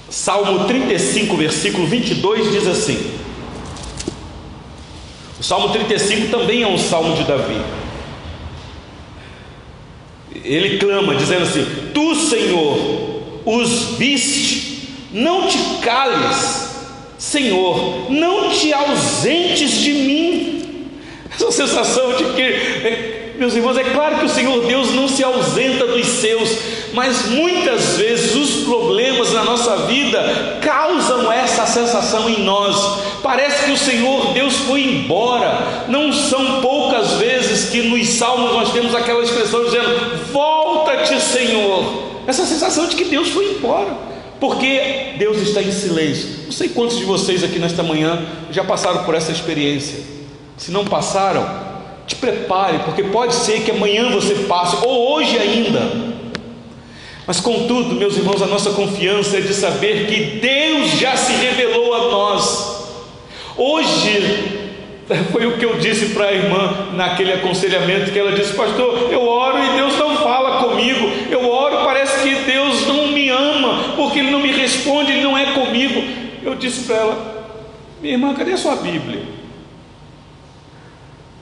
Salmo 0.09 0.65
35, 0.65 1.37
versículo 1.37 1.85
22 1.85 2.51
diz 2.51 2.67
assim: 2.67 2.97
o 5.39 5.43
Salmo 5.43 5.69
35 5.69 6.29
também 6.29 6.63
é 6.63 6.67
um 6.67 6.77
salmo 6.77 7.15
de 7.15 7.23
Davi. 7.23 7.61
Ele 10.43 10.77
clama, 10.77 11.15
dizendo 11.15 11.43
assim: 11.43 11.65
Tu, 11.93 12.15
Senhor, 12.15 12.77
os 13.45 13.97
viste, 13.97 14.89
não 15.11 15.47
te 15.47 15.57
cales, 15.81 16.71
Senhor, 17.17 18.11
não 18.11 18.49
te 18.49 18.73
ausentes 18.73 19.71
de 19.71 19.93
mim. 19.93 20.89
Essa 21.33 21.51
sensação 21.51 22.15
de 22.15 22.23
que 22.33 22.41
é, 22.41 23.26
Meus 23.37 23.55
irmãos, 23.55 23.77
é 23.77 23.83
claro 23.83 24.17
que 24.17 24.25
o 24.25 24.29
Senhor 24.29 24.65
Deus 24.65 24.95
não 24.95 25.07
se 25.07 25.23
ausenta 25.23 25.85
dos 25.85 26.07
seus, 26.07 26.49
mas 26.93 27.27
muitas 27.27 27.97
vezes 27.97 28.35
os 28.35 28.65
problemas 28.65 29.31
na 29.31 29.43
nossa 29.43 29.85
vida 29.85 30.57
causam 30.59 31.31
essa 31.31 31.67
sensação 31.67 32.27
em 32.27 32.43
nós. 32.43 32.75
Parece 33.21 33.65
que 33.65 33.71
o 33.71 33.77
Senhor 33.77 34.33
Deus 34.33 34.55
foi 34.55 34.81
embora. 34.81 35.85
Não 35.87 36.11
são 36.11 36.61
poucas 36.61 37.13
vezes 37.13 37.69
que 37.69 37.83
nos 37.83 38.07
salmos 38.09 38.53
nós 38.53 38.71
temos 38.71 38.95
aquela 38.95 39.23
expressão 39.23 39.63
dizendo: 39.65 40.31
Volta-te, 40.31 41.21
Senhor. 41.21 42.07
Essa 42.25 42.43
sensação 42.43 42.87
de 42.87 42.95
que 42.95 43.05
Deus 43.05 43.29
foi 43.29 43.51
embora. 43.51 44.07
Porque 44.39 45.13
Deus 45.17 45.37
está 45.37 45.61
em 45.61 45.71
silêncio. 45.71 46.45
Não 46.45 46.51
sei 46.51 46.69
quantos 46.69 46.97
de 46.97 47.03
vocês 47.03 47.43
aqui 47.43 47.59
nesta 47.59 47.83
manhã 47.83 48.25
já 48.51 48.63
passaram 48.63 49.03
por 49.03 49.13
essa 49.13 49.31
experiência. 49.31 49.99
Se 50.57 50.71
não 50.71 50.85
passaram, 50.85 51.47
te 52.07 52.15
prepare, 52.15 52.79
porque 52.79 53.03
pode 53.03 53.35
ser 53.35 53.61
que 53.63 53.71
amanhã 53.71 54.09
você 54.09 54.33
passe, 54.47 54.77
ou 54.83 55.11
hoje 55.11 55.37
ainda. 55.37 56.07
Mas 57.27 57.41
contudo, 57.41 57.95
meus 57.95 58.15
irmãos, 58.15 58.41
a 58.41 58.47
nossa 58.47 58.71
confiança 58.71 59.37
é 59.37 59.41
de 59.41 59.53
saber 59.53 60.07
que 60.07 60.39
Deus 60.39 60.91
já 60.91 61.17
se 61.17 61.33
revelou 61.33 61.93
a 61.93 62.09
nós. 62.09 62.77
Hoje, 63.57 64.69
foi 65.33 65.45
o 65.45 65.57
que 65.57 65.65
eu 65.65 65.77
disse 65.77 66.13
para 66.13 66.27
a 66.27 66.33
irmã 66.33 66.87
naquele 66.93 67.33
aconselhamento 67.33 68.11
que 68.11 68.17
ela 68.17 68.31
disse, 68.31 68.53
pastor, 68.53 69.11
eu 69.11 69.27
oro 69.27 69.57
e 69.61 69.75
Deus 69.75 69.97
não 69.97 70.15
fala 70.15 70.63
comigo. 70.63 71.11
Eu 71.29 71.49
oro, 71.49 71.83
parece 71.83 72.23
que 72.23 72.35
Deus 72.45 72.87
não 72.87 73.09
me 73.09 73.27
ama, 73.27 73.95
porque 73.97 74.19
Ele 74.19 74.31
não 74.31 74.39
me 74.39 74.53
responde, 74.53 75.11
Ele 75.11 75.23
não 75.23 75.37
é 75.37 75.51
comigo. 75.51 76.01
Eu 76.41 76.55
disse 76.55 76.85
para 76.85 76.95
ela, 76.95 77.37
minha 78.01 78.13
irmã, 78.13 78.33
cadê 78.33 78.53
a 78.53 78.57
sua 78.57 78.77
Bíblia? 78.77 79.23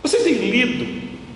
Você 0.01 0.19
tem 0.19 0.35
lido 0.55 0.87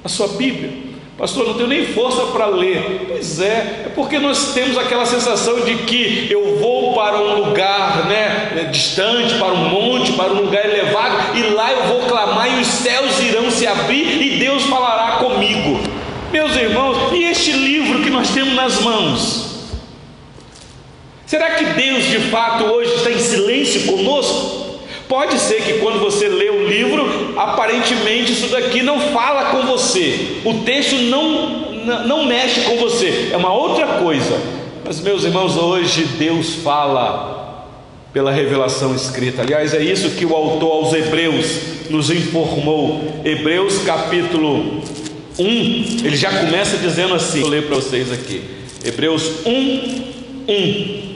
a 0.03 0.09
sua 0.09 0.29
Bíblia? 0.29 0.89
Pastor, 1.17 1.47
não 1.47 1.53
tenho 1.55 1.67
nem 1.67 1.85
força 1.87 2.27
para 2.27 2.45
ler. 2.45 3.07
Pois 3.09 3.41
é, 3.41 3.87
é 3.87 3.91
porque 3.93 4.17
nós 4.17 4.53
temos 4.53 4.77
aquela 4.77 5.05
sensação 5.05 5.59
de 5.65 5.75
que 5.79 6.27
eu 6.31 6.57
vou 6.59 6.93
para 6.93 7.19
um 7.19 7.43
lugar 7.43 8.05
né, 8.07 8.69
distante, 8.71 9.35
para 9.35 9.51
um 9.51 9.67
monte, 9.67 10.13
para 10.13 10.31
um 10.31 10.43
lugar 10.43 10.63
elevado, 10.63 11.37
e 11.37 11.41
lá 11.53 11.73
eu 11.73 11.83
vou 11.87 12.07
clamar 12.07 12.57
e 12.57 12.61
os 12.61 12.67
céus 12.67 13.19
irão 13.21 13.51
se 13.51 13.67
abrir 13.67 14.21
e 14.21 14.39
Deus 14.39 14.63
falará 14.63 15.17
comigo. 15.17 15.81
Meus 16.31 16.55
irmãos, 16.55 17.11
e 17.11 17.23
este 17.25 17.51
livro 17.51 18.01
que 18.01 18.09
nós 18.09 18.29
temos 18.29 18.53
nas 18.53 18.79
mãos? 18.79 19.49
Será 21.25 21.51
que 21.51 21.65
Deus 21.65 22.05
de 22.05 22.19
fato 22.31 22.63
hoje 22.63 22.95
está 22.95 23.11
em 23.11 23.19
silêncio 23.19 23.91
conosco? 23.91 24.58
Pode 25.09 25.39
ser 25.39 25.63
que 25.63 25.79
quando 25.79 25.99
você 25.99 26.29
lê 26.29 26.51
o 26.51 26.67
livro, 26.67 27.33
aparentemente 27.35 28.31
isso 28.31 28.47
daqui 28.49 28.83
não 28.83 28.99
fala 29.11 29.45
com 29.45 29.65
você, 29.65 30.39
o 30.45 30.59
texto 30.59 30.93
não, 30.97 32.05
não 32.05 32.25
mexe 32.27 32.61
com 32.61 32.77
você, 32.77 33.29
é 33.31 33.35
uma 33.35 33.51
outra 33.51 33.87
coisa. 34.03 34.39
Mas, 34.85 35.01
meus 35.01 35.23
irmãos, 35.23 35.57
hoje 35.57 36.03
Deus 36.03 36.53
fala 36.63 37.65
pela 38.13 38.31
revelação 38.31 38.93
escrita. 38.93 39.41
Aliás, 39.41 39.73
é 39.73 39.81
isso 39.81 40.11
que 40.11 40.27
o 40.27 40.35
autor 40.35 40.71
aos 40.73 40.93
Hebreus 40.93 41.59
nos 41.89 42.11
informou. 42.11 43.01
Hebreus 43.25 43.79
capítulo 43.79 44.83
1, 45.39 45.43
ele 46.05 46.17
já 46.17 46.29
começa 46.39 46.77
dizendo 46.77 47.15
assim: 47.15 47.41
vou 47.41 47.49
ler 47.49 47.65
para 47.65 47.77
vocês 47.77 48.11
aqui. 48.11 48.43
Hebreus 48.85 49.43
1, 49.43 50.03
1. 50.47 51.09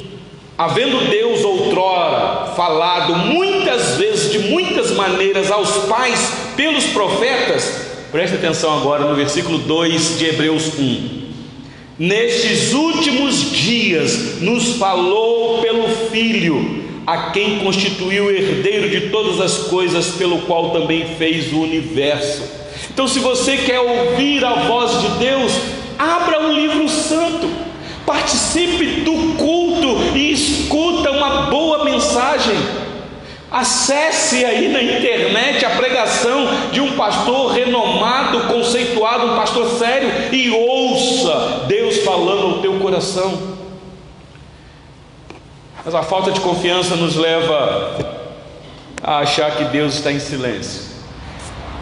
Havendo 0.57 1.09
Deus 1.11 1.43
outrora 1.43 2.42
falado 2.55 3.15
muitas 3.15 3.97
vezes, 3.97 4.31
de 4.31 4.39
muitas 4.39 4.91
maneiras, 4.91 5.51
aos 5.51 5.85
pais 5.85 6.33
pelos 6.55 6.85
profetas, 6.85 7.87
preste 8.11 8.35
atenção 8.35 8.77
agora 8.77 9.05
no 9.05 9.15
versículo 9.15 9.57
2 9.57 10.19
de 10.19 10.25
Hebreus 10.25 10.77
1. 10.77 11.23
Nestes 11.99 12.73
últimos 12.73 13.51
dias 13.51 14.41
nos 14.41 14.77
falou 14.77 15.61
pelo 15.61 15.87
Filho, 16.09 16.83
a 17.05 17.31
quem 17.31 17.59
constituiu 17.59 18.31
herdeiro 18.31 18.89
de 18.89 19.09
todas 19.09 19.39
as 19.39 19.67
coisas, 19.67 20.15
pelo 20.15 20.39
qual 20.39 20.71
também 20.71 21.05
fez 21.17 21.51
o 21.51 21.59
universo. 21.59 22.43
Então, 22.91 23.07
se 23.07 23.19
você 23.19 23.57
quer 23.57 23.79
ouvir 23.79 24.43
a 24.43 24.53
voz 24.53 25.01
de 25.01 25.07
Deus, 25.19 25.51
abra 25.97 26.47
o 26.47 26.53
livro 26.53 26.87
santo 26.87 27.72
Participe 28.05 29.01
do 29.01 29.35
culto 29.37 30.15
e 30.15 30.31
escuta 30.31 31.11
uma 31.11 31.43
boa 31.43 31.85
mensagem. 31.85 32.55
Acesse 33.49 34.43
aí 34.43 34.69
na 34.69 34.81
internet 34.81 35.63
a 35.63 35.69
pregação 35.69 36.47
de 36.71 36.81
um 36.81 36.93
pastor 36.97 37.51
renomado, 37.51 38.47
conceituado, 38.47 39.27
um 39.27 39.35
pastor 39.35 39.69
sério 39.77 40.09
e 40.33 40.49
ouça 40.49 41.65
Deus 41.67 41.97
falando 41.97 42.55
ao 42.55 42.61
teu 42.61 42.79
coração. 42.79 43.53
Mas 45.85 45.93
a 45.93 46.01
falta 46.01 46.31
de 46.31 46.39
confiança 46.39 46.95
nos 46.95 47.15
leva 47.15 48.23
a 49.03 49.19
achar 49.19 49.55
que 49.55 49.65
Deus 49.65 49.93
está 49.93 50.11
em 50.11 50.19
silêncio. 50.19 50.93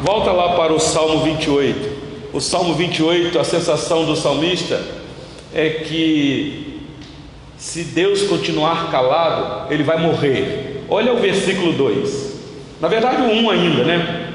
Volta 0.01 0.31
lá 0.31 0.55
para 0.55 0.73
o 0.73 0.79
Salmo 0.79 1.23
28. 1.23 2.01
O 2.33 2.41
Salmo 2.41 2.73
28, 2.73 3.39
a 3.39 3.43
sensação 3.43 4.05
do 4.05 4.15
salmista 4.15 5.00
é 5.53 5.69
que 5.69 6.81
se 7.57 7.83
Deus 7.83 8.23
continuar 8.23 8.89
calado, 8.89 9.71
ele 9.71 9.83
vai 9.83 9.99
morrer. 9.99 10.83
Olha 10.89 11.13
o 11.13 11.19
versículo 11.19 11.73
2. 11.73 12.31
Na 12.81 12.87
verdade, 12.87 13.21
o 13.21 13.25
1 13.25 13.49
ainda, 13.49 13.83
né? 13.83 14.27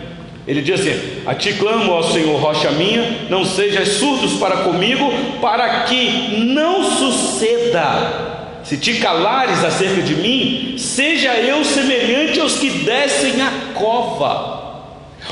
Ele 0.46 0.62
diz 0.62 0.81
assim: 0.81 1.22
A 1.26 1.35
ti 1.35 1.55
clamo, 1.55 1.90
ó 1.90 2.02
Senhor, 2.02 2.40
rocha 2.40 2.70
minha, 2.70 3.26
não 3.29 3.44
sejas 3.44 3.88
surdos 3.88 4.35
para 4.35 4.59
comigo, 4.59 5.11
para 5.40 5.81
que 5.81 6.38
não 6.38 6.85
suceda. 6.85 8.37
Se 8.62 8.76
te 8.76 8.94
calares 8.94 9.64
acerca 9.64 10.02
de 10.02 10.14
mim, 10.14 10.76
seja 10.79 11.35
eu 11.35 11.64
semelhante 11.64 12.40
aos 12.40 12.59
que 12.59 12.70
descem 12.70 13.40
a 13.40 13.72
cova. 13.74 14.85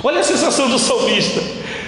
Olha 0.03 0.21
a 0.21 0.25
sensação 0.25 0.69
do 0.69 0.79
salmista. 0.79 1.41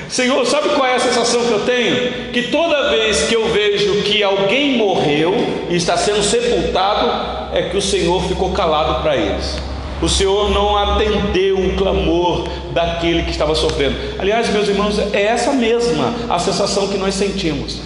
Senhor, 0.09 0.47
sabe 0.47 0.69
qual 0.71 0.87
é 0.87 0.95
a 0.95 1.01
sensação 1.01 1.45
que 1.45 1.53
eu 1.53 1.61
tenho? 1.61 2.31
Que 2.33 2.45
toda 2.45 2.91
vez 2.91 3.23
que 3.23 3.35
eu 3.35 3.49
vejo 3.49 4.03
que 4.03 4.23
alguém 4.23 4.77
morreu 4.77 5.35
e 5.69 5.77
está 5.77 5.97
sendo 5.97 6.23
sepultado, 6.23 7.55
é 7.57 7.63
que 7.71 7.77
o 7.77 7.83
Senhor 7.83 8.23
ficou 8.29 8.53
calado 8.53 9.03
para 9.03 9.17
eles. 9.17 9.57
O 10.01 10.09
Senhor 10.09 10.51
não 10.51 10.77
atendeu 10.77 11.59
o 11.59 11.75
clamor 11.75 12.49
daquele 12.73 13.23
que 13.23 13.31
estava 13.31 13.55
sofrendo. 13.55 13.97
Aliás, 14.19 14.49
meus 14.51 14.69
irmãos, 14.69 14.99
é 15.13 15.23
essa 15.23 15.53
mesma 15.53 16.15
a 16.29 16.39
sensação 16.39 16.89
que 16.89 16.99
nós 16.99 17.15
sentimos. 17.15 17.79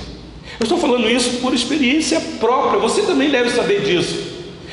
Eu 0.59 0.65
estou 0.65 0.77
falando 0.77 1.09
isso 1.09 1.39
por 1.39 1.55
experiência 1.55 2.21
própria, 2.39 2.79
você 2.79 3.03
também 3.03 3.31
deve 3.31 3.51
saber 3.51 3.83
disso. 3.83 4.30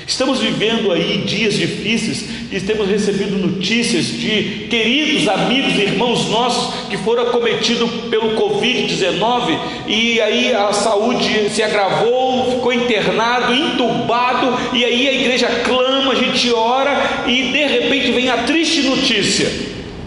Estamos 0.08 0.40
vivendo 0.40 0.90
aí 0.94 1.18
dias 1.26 1.54
difíceis 1.56 2.30
e 2.50 2.62
temos 2.62 2.88
recebido 2.88 3.38
notícias 3.38 4.06
de 4.06 4.66
queridos 4.70 5.28
amigos 5.28 5.74
e 5.74 5.82
irmãos 5.82 6.30
nossos 6.30 6.88
que 6.88 6.96
foram 6.96 7.24
acometidos 7.24 7.90
pelo 8.10 8.30
Covid-19 8.38 9.60
e 9.86 10.22
aí 10.22 10.54
a 10.54 10.72
saúde 10.72 11.50
se 11.50 11.62
agravou, 11.62 12.52
ficou 12.52 12.72
internado, 12.72 13.54
entubado, 13.54 14.58
e 14.74 14.86
aí 14.86 15.10
a 15.10 15.14
igreja 15.14 15.48
clama, 15.66 16.14
a 16.14 16.16
gente 16.16 16.54
ora 16.54 17.26
e 17.28 17.52
de 17.52 17.66
repente 17.66 18.12
vem 18.14 18.30
a 18.30 18.44
triste 18.44 18.84
notícia: 18.84 19.52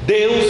Deus 0.07 0.47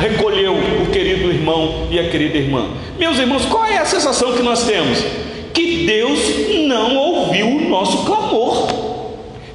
recolheu 0.00 0.54
o 0.54 0.86
querido 0.92 1.28
irmão 1.32 1.88
e 1.90 1.98
a 1.98 2.08
querida 2.08 2.38
irmã. 2.38 2.68
Meus 2.96 3.18
irmãos, 3.18 3.44
qual 3.44 3.66
é 3.66 3.78
a 3.78 3.84
sensação 3.84 4.34
que 4.34 4.42
nós 4.42 4.64
temos? 4.64 5.27
Que 5.52 5.86
Deus 5.86 6.18
não 6.66 6.96
ouviu 6.96 7.46
o 7.46 7.68
nosso 7.68 8.04
clamor, 8.04 8.68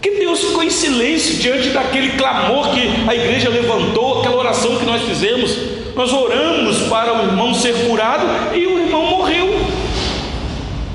que 0.02 0.12
Deus 0.12 0.40
ficou 0.40 0.64
em 0.64 0.70
silêncio 0.70 1.36
diante 1.36 1.70
daquele 1.70 2.18
clamor 2.18 2.70
que 2.72 2.82
a 3.08 3.16
igreja 3.16 3.50
levantou, 3.50 4.20
aquela 4.20 4.38
oração 4.38 4.76
que 4.78 4.86
nós 4.86 5.02
fizemos. 5.04 5.58
Nós 5.96 6.12
oramos 6.12 6.78
para 6.90 7.14
o 7.14 7.28
irmão 7.28 7.54
ser 7.54 7.88
curado 7.88 8.26
e 8.56 8.66
o 8.66 8.80
irmão 8.80 9.06
morreu. 9.06 9.48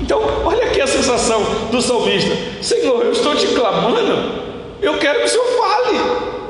Então, 0.01 0.21
olha 0.43 0.65
aqui 0.65 0.81
a 0.81 0.87
sensação 0.87 1.41
do 1.71 1.81
salmista: 1.81 2.35
Senhor, 2.61 3.03
eu 3.03 3.11
estou 3.11 3.35
te 3.35 3.47
clamando, 3.47 4.41
eu 4.81 4.97
quero 4.97 5.19
que 5.19 5.25
o 5.25 5.29
Senhor 5.29 5.45
fale. 5.57 5.99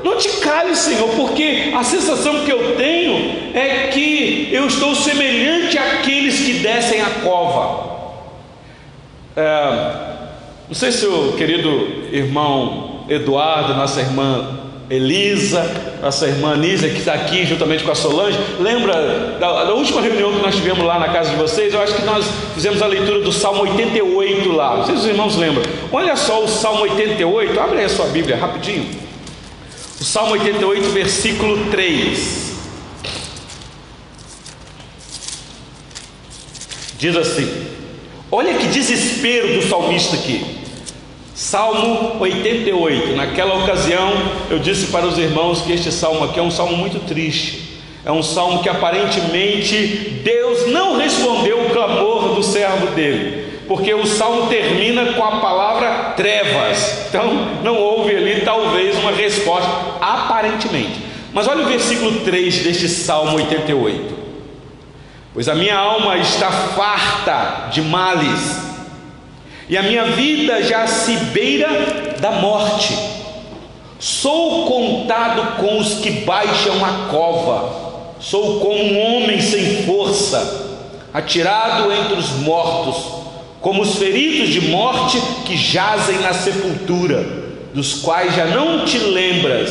Não 0.02 0.16
te 0.16 0.28
cale, 0.38 0.74
Senhor, 0.74 1.08
porque 1.10 1.72
a 1.74 1.84
sensação 1.84 2.44
que 2.44 2.50
eu 2.50 2.74
tenho 2.76 3.52
é 3.54 3.88
que 3.88 4.48
eu 4.50 4.66
estou 4.66 4.94
semelhante 4.94 5.76
àqueles 5.76 6.40
que 6.40 6.54
descem 6.54 7.00
a 7.02 7.10
cova. 7.22 7.89
É, 9.40 10.18
não 10.68 10.74
sei 10.74 10.92
se 10.92 11.06
o 11.06 11.32
querido 11.32 11.68
irmão 12.12 13.06
Eduardo, 13.08 13.72
nossa 13.74 14.00
irmã 14.00 14.60
Elisa, 14.90 15.98
nossa 16.02 16.26
irmã 16.26 16.56
Nízia, 16.56 16.90
que 16.90 16.98
está 16.98 17.14
aqui 17.14 17.46
juntamente 17.46 17.82
com 17.82 17.90
a 17.90 17.94
Solange, 17.94 18.38
lembra 18.58 19.38
da, 19.40 19.64
da, 19.64 19.72
última 19.72 20.02
reunião 20.02 20.32
que 20.32 20.42
nós 20.42 20.54
tivemos 20.54 20.84
lá 20.84 20.98
na 20.98 21.08
casa 21.08 21.30
de 21.30 21.36
vocês? 21.36 21.72
Eu 21.72 21.80
acho 21.80 21.94
que 21.94 22.04
nós 22.04 22.26
fizemos 22.54 22.82
a 22.82 22.86
leitura 22.86 23.20
do 23.20 23.32
Salmo 23.32 23.62
88 23.62 24.52
lá. 24.52 24.76
Não 24.76 24.84
sei 24.84 24.96
se 24.96 25.00
os 25.00 25.06
irmãos 25.06 25.36
lembram. 25.36 25.62
Olha 25.90 26.16
só 26.16 26.44
o 26.44 26.48
Salmo 26.48 26.82
88, 26.82 27.58
abre 27.58 27.78
aí 27.78 27.84
a 27.86 27.88
sua 27.88 28.06
Bíblia 28.06 28.36
rapidinho. 28.36 28.90
O 30.00 30.04
Salmo 30.04 30.32
88, 30.32 30.90
versículo 30.90 31.70
3. 31.70 32.50
Diz 36.98 37.16
assim: 37.16 37.69
olha 38.30 38.54
que 38.54 38.66
desespero 38.66 39.54
do 39.54 39.62
salmista 39.68 40.16
aqui. 40.16 40.44
Salmo 41.34 42.20
88. 42.20 43.16
Naquela 43.16 43.62
ocasião, 43.64 44.12
eu 44.50 44.58
disse 44.58 44.88
para 44.88 45.06
os 45.06 45.16
irmãos 45.16 45.62
que 45.62 45.72
este 45.72 45.90
salmo 45.90 46.24
aqui 46.24 46.38
é 46.38 46.42
um 46.42 46.50
salmo 46.50 46.76
muito 46.76 47.00
triste. 47.06 47.80
É 48.04 48.12
um 48.12 48.22
salmo 48.22 48.62
que 48.62 48.68
aparentemente 48.68 50.20
Deus 50.22 50.68
não 50.68 50.98
respondeu 50.98 51.60
o 51.62 51.70
clamor 51.70 52.34
do 52.34 52.42
servo 52.42 52.88
dele, 52.88 53.46
porque 53.66 53.92
o 53.92 54.06
salmo 54.06 54.48
termina 54.48 55.12
com 55.14 55.24
a 55.24 55.40
palavra 55.40 56.12
trevas. 56.16 57.06
Então, 57.08 57.48
não 57.62 57.76
houve 57.76 58.14
ali 58.14 58.42
talvez 58.42 58.98
uma 58.98 59.12
resposta, 59.12 59.70
aparentemente. 60.00 61.00
Mas 61.32 61.46
olha 61.46 61.64
o 61.64 61.68
versículo 61.68 62.20
3 62.20 62.64
deste 62.64 62.88
salmo 62.88 63.36
88. 63.36 64.19
Pois 65.32 65.48
a 65.48 65.54
minha 65.54 65.76
alma 65.76 66.18
está 66.18 66.50
farta 66.50 67.68
de 67.72 67.80
males, 67.82 68.58
e 69.68 69.76
a 69.76 69.82
minha 69.82 70.06
vida 70.06 70.60
já 70.64 70.88
se 70.88 71.16
beira 71.26 72.16
da 72.20 72.32
morte. 72.32 72.92
Sou 74.00 74.66
contado 74.66 75.56
com 75.58 75.78
os 75.78 76.00
que 76.00 76.10
baixam 76.22 76.84
a 76.84 77.08
cova, 77.08 78.16
sou 78.18 78.58
como 78.58 78.82
um 78.82 78.98
homem 78.98 79.40
sem 79.40 79.84
força, 79.84 80.80
atirado 81.14 81.92
entre 81.92 82.14
os 82.14 82.30
mortos, 82.40 83.20
como 83.60 83.82
os 83.82 83.96
feridos 83.96 84.48
de 84.48 84.62
morte 84.62 85.22
que 85.44 85.56
jazem 85.56 86.18
na 86.18 86.32
sepultura, 86.32 87.24
dos 87.72 88.00
quais 88.00 88.34
já 88.34 88.46
não 88.46 88.84
te 88.84 88.98
lembras, 88.98 89.70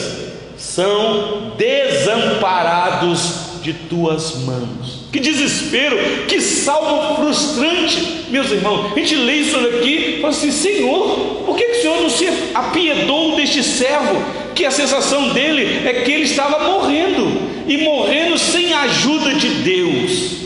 são 0.58 1.52
desamparados 1.58 3.34
de 3.62 3.74
tuas 3.74 4.36
mãos. 4.46 4.99
Que 5.12 5.20
desespero, 5.20 5.98
que 6.28 6.40
salmo 6.40 7.16
frustrante, 7.16 8.26
meus 8.30 8.52
irmãos. 8.52 8.92
A 8.94 9.00
gente 9.00 9.16
lê 9.16 9.38
isso 9.38 9.58
aqui 9.58 10.18
e 10.18 10.22
fala 10.22 10.34
assim: 10.34 10.52
Senhor, 10.52 11.44
por 11.46 11.58
que, 11.58 11.64
que 11.64 11.78
o 11.78 11.82
Senhor 11.82 12.02
não 12.02 12.10
se 12.10 12.28
apiedou 12.54 13.36
deste 13.36 13.64
servo? 13.64 14.22
Que 14.54 14.66
a 14.66 14.72
sensação 14.72 15.30
dele 15.30 15.88
é 15.88 16.02
que 16.04 16.12
ele 16.12 16.26
estava 16.26 16.72
morrendo 16.72 17.26
e 17.68 17.78
morrendo 17.78 18.38
sem 18.38 18.72
a 18.74 18.82
ajuda 18.82 19.34
de 19.34 19.48
Deus. 19.48 20.40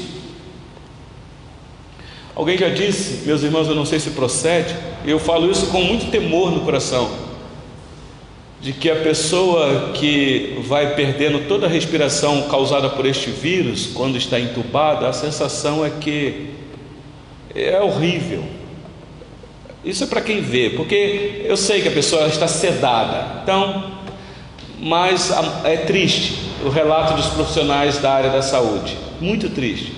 Alguém 2.35 2.57
já 2.57 2.69
disse, 2.69 3.25
meus 3.27 3.43
irmãos, 3.43 3.67
eu 3.67 3.75
não 3.75 3.85
sei 3.85 3.99
se 3.99 4.11
procede, 4.11 4.75
eu 5.05 5.19
falo 5.19 5.51
isso 5.51 5.67
com 5.67 5.81
muito 5.81 6.09
temor 6.09 6.51
no 6.51 6.61
coração 6.61 7.32
de 8.63 8.71
que 8.71 8.89
a 8.89 8.95
pessoa 8.95 9.91
que 9.93 10.57
vai 10.61 10.95
perdendo 10.95 11.49
toda 11.49 11.67
a 11.67 11.69
respiração 11.69 12.43
causada 12.43 12.89
por 12.89 13.05
este 13.05 13.29
vírus, 13.29 13.87
quando 13.87 14.17
está 14.17 14.39
entubada, 14.39 15.05
a 15.09 15.11
sensação 15.11 15.85
é 15.85 15.89
que 15.89 16.51
é 17.53 17.81
horrível. 17.81 18.41
Isso 19.83 20.05
é 20.05 20.07
para 20.07 20.21
quem 20.21 20.39
vê, 20.39 20.69
porque 20.69 21.41
eu 21.43 21.57
sei 21.57 21.81
que 21.81 21.89
a 21.89 21.91
pessoa 21.91 22.25
está 22.27 22.47
sedada. 22.47 23.41
Então, 23.43 23.91
mas 24.79 25.29
é 25.65 25.75
triste 25.75 26.39
o 26.65 26.69
relato 26.69 27.15
dos 27.15 27.27
profissionais 27.27 27.97
da 27.97 28.13
área 28.13 28.29
da 28.29 28.41
saúde, 28.41 28.97
muito 29.19 29.49
triste. 29.49 29.91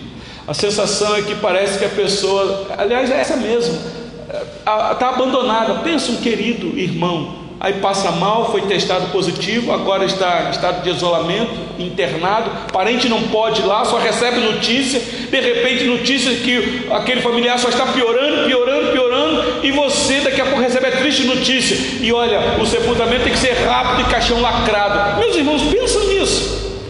A 0.47 0.55
sensação 0.55 1.15
é 1.15 1.21
que 1.21 1.35
parece 1.35 1.77
que 1.77 1.85
a 1.85 1.89
pessoa, 1.89 2.65
aliás, 2.75 3.11
é 3.11 3.19
essa 3.19 3.37
mesmo, 3.37 3.79
está 4.59 5.09
abandonada. 5.09 5.81
Pensa 5.83 6.11
um 6.11 6.17
querido 6.17 6.75
irmão 6.79 7.44
aí 7.65 7.73
passa 7.73 8.11
mal, 8.11 8.51
foi 8.51 8.61
testado 8.61 9.07
positivo, 9.07 9.71
agora 9.71 10.05
está 10.05 10.43
em 10.45 10.51
estado 10.51 10.83
de 10.83 10.89
isolamento, 10.91 11.49
internado, 11.79 12.71
parente 12.71 13.09
não 13.09 13.23
pode 13.23 13.61
ir 13.61 13.65
lá, 13.65 13.83
só 13.83 13.97
recebe 13.97 14.39
notícia, 14.39 14.99
de 14.99 15.39
repente 15.41 15.83
notícia 15.85 16.31
que 16.35 16.85
aquele 16.91 17.21
familiar 17.21 17.57
só 17.57 17.67
está 17.69 17.87
piorando, 17.87 18.45
piorando, 18.45 18.91
piorando, 18.91 19.65
e 19.65 19.71
você 19.71 20.19
daqui 20.19 20.39
a 20.41 20.45
pouco 20.45 20.61
recebe 20.61 20.85
a 20.85 20.91
triste 20.91 21.23
notícia, 21.23 21.75
e 22.05 22.13
olha, 22.13 22.39
o 22.61 22.67
sepultamento 22.67 23.23
tem 23.23 23.33
que 23.33 23.39
ser 23.39 23.53
rápido 23.65 24.07
e 24.07 24.11
caixão 24.11 24.39
lacrado. 24.41 25.19
Meus 25.19 25.35
irmãos, 25.35 25.63
pensam 25.63 26.07
nisso. 26.07 26.83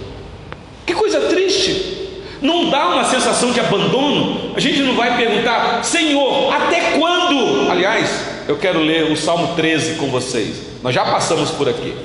Que 0.85 0.93
coisa 0.93 1.21
triste. 1.21 1.93
Não 2.41 2.69
dá 2.69 2.89
uma 2.89 3.05
sensação 3.05 3.53
de 3.53 3.61
abandono? 3.61 4.51
A 4.53 4.59
gente 4.59 4.81
não 4.81 4.93
vai 4.97 5.15
perguntar, 5.15 5.85
Senhor, 5.85 6.53
até 6.53 6.97
quando? 6.97 7.71
Aliás, 7.71 8.34
eu 8.47 8.58
quero 8.58 8.79
ler 8.79 9.12
o 9.12 9.17
Salmo 9.17 9.55
13 9.55 9.95
com 9.95 10.08
vocês. 10.08 10.58
Nós 10.84 10.93
já 10.93 11.03
passamos 11.03 11.51
por 11.51 11.67
aqui. 11.67 11.95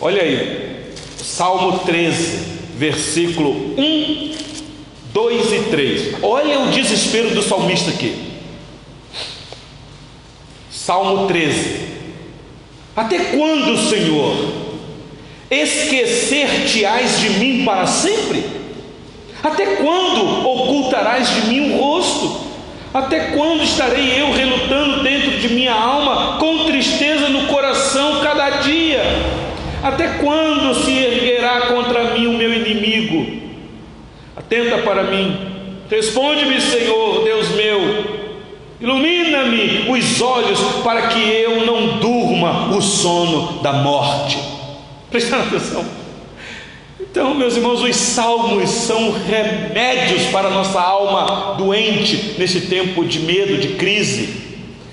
Olha 0.00 0.22
aí, 0.22 0.92
Salmo 1.16 1.78
13, 1.80 2.38
versículo 2.76 3.74
1, 3.78 4.34
2 5.12 5.52
e 5.52 5.58
3. 5.70 6.14
Olha 6.22 6.60
o 6.60 6.70
desespero 6.70 7.30
do 7.30 7.42
salmista 7.42 7.90
aqui. 7.90 8.32
Salmo 10.70 11.26
13. 11.26 11.92
Até 12.94 13.18
quando, 13.36 13.78
Senhor, 13.88 14.36
esquecer-te-ás 15.50 17.20
de 17.20 17.30
mim 17.30 17.64
para 17.64 17.86
sempre? 17.86 18.44
Até 19.42 19.76
quando 19.76 20.46
ocultarás 20.46 21.28
de 21.34 21.46
mim 21.48 21.72
o 21.72 21.78
rosto? 21.78 22.51
Até 22.94 23.30
quando 23.30 23.62
estarei 23.62 24.20
eu 24.20 24.32
relutando 24.32 25.02
dentro 25.02 25.38
de 25.38 25.48
minha 25.48 25.72
alma, 25.72 26.36
com 26.38 26.66
tristeza 26.66 27.28
no 27.30 27.46
coração 27.46 28.20
cada 28.20 28.50
dia? 28.60 29.02
Até 29.82 30.18
quando 30.18 30.74
se 30.74 30.92
erguerá 30.92 31.62
contra 31.68 32.12
mim 32.12 32.26
o 32.26 32.34
meu 32.34 32.52
inimigo? 32.52 33.40
Atenta 34.36 34.78
para 34.78 35.04
mim, 35.04 35.36
responde-me, 35.90 36.60
Senhor, 36.60 37.24
Deus 37.24 37.48
meu. 37.54 38.22
Ilumina-me 38.78 39.86
os 39.88 40.20
olhos 40.20 40.60
para 40.82 41.08
que 41.08 41.18
eu 41.18 41.64
não 41.64 41.98
durma 41.98 42.76
o 42.76 42.82
sono 42.82 43.62
da 43.62 43.72
morte. 43.72 44.38
Prestando 45.10 45.44
atenção. 45.44 46.01
Então, 47.00 47.34
meus 47.34 47.56
irmãos, 47.56 47.82
os 47.82 47.96
salmos 47.96 48.70
são 48.70 49.12
remédios 49.12 50.24
para 50.26 50.48
a 50.48 50.50
nossa 50.50 50.80
alma 50.80 51.54
doente 51.54 52.34
nesse 52.38 52.62
tempo 52.62 53.04
de 53.04 53.20
medo, 53.20 53.58
de 53.58 53.68
crise, 53.68 54.28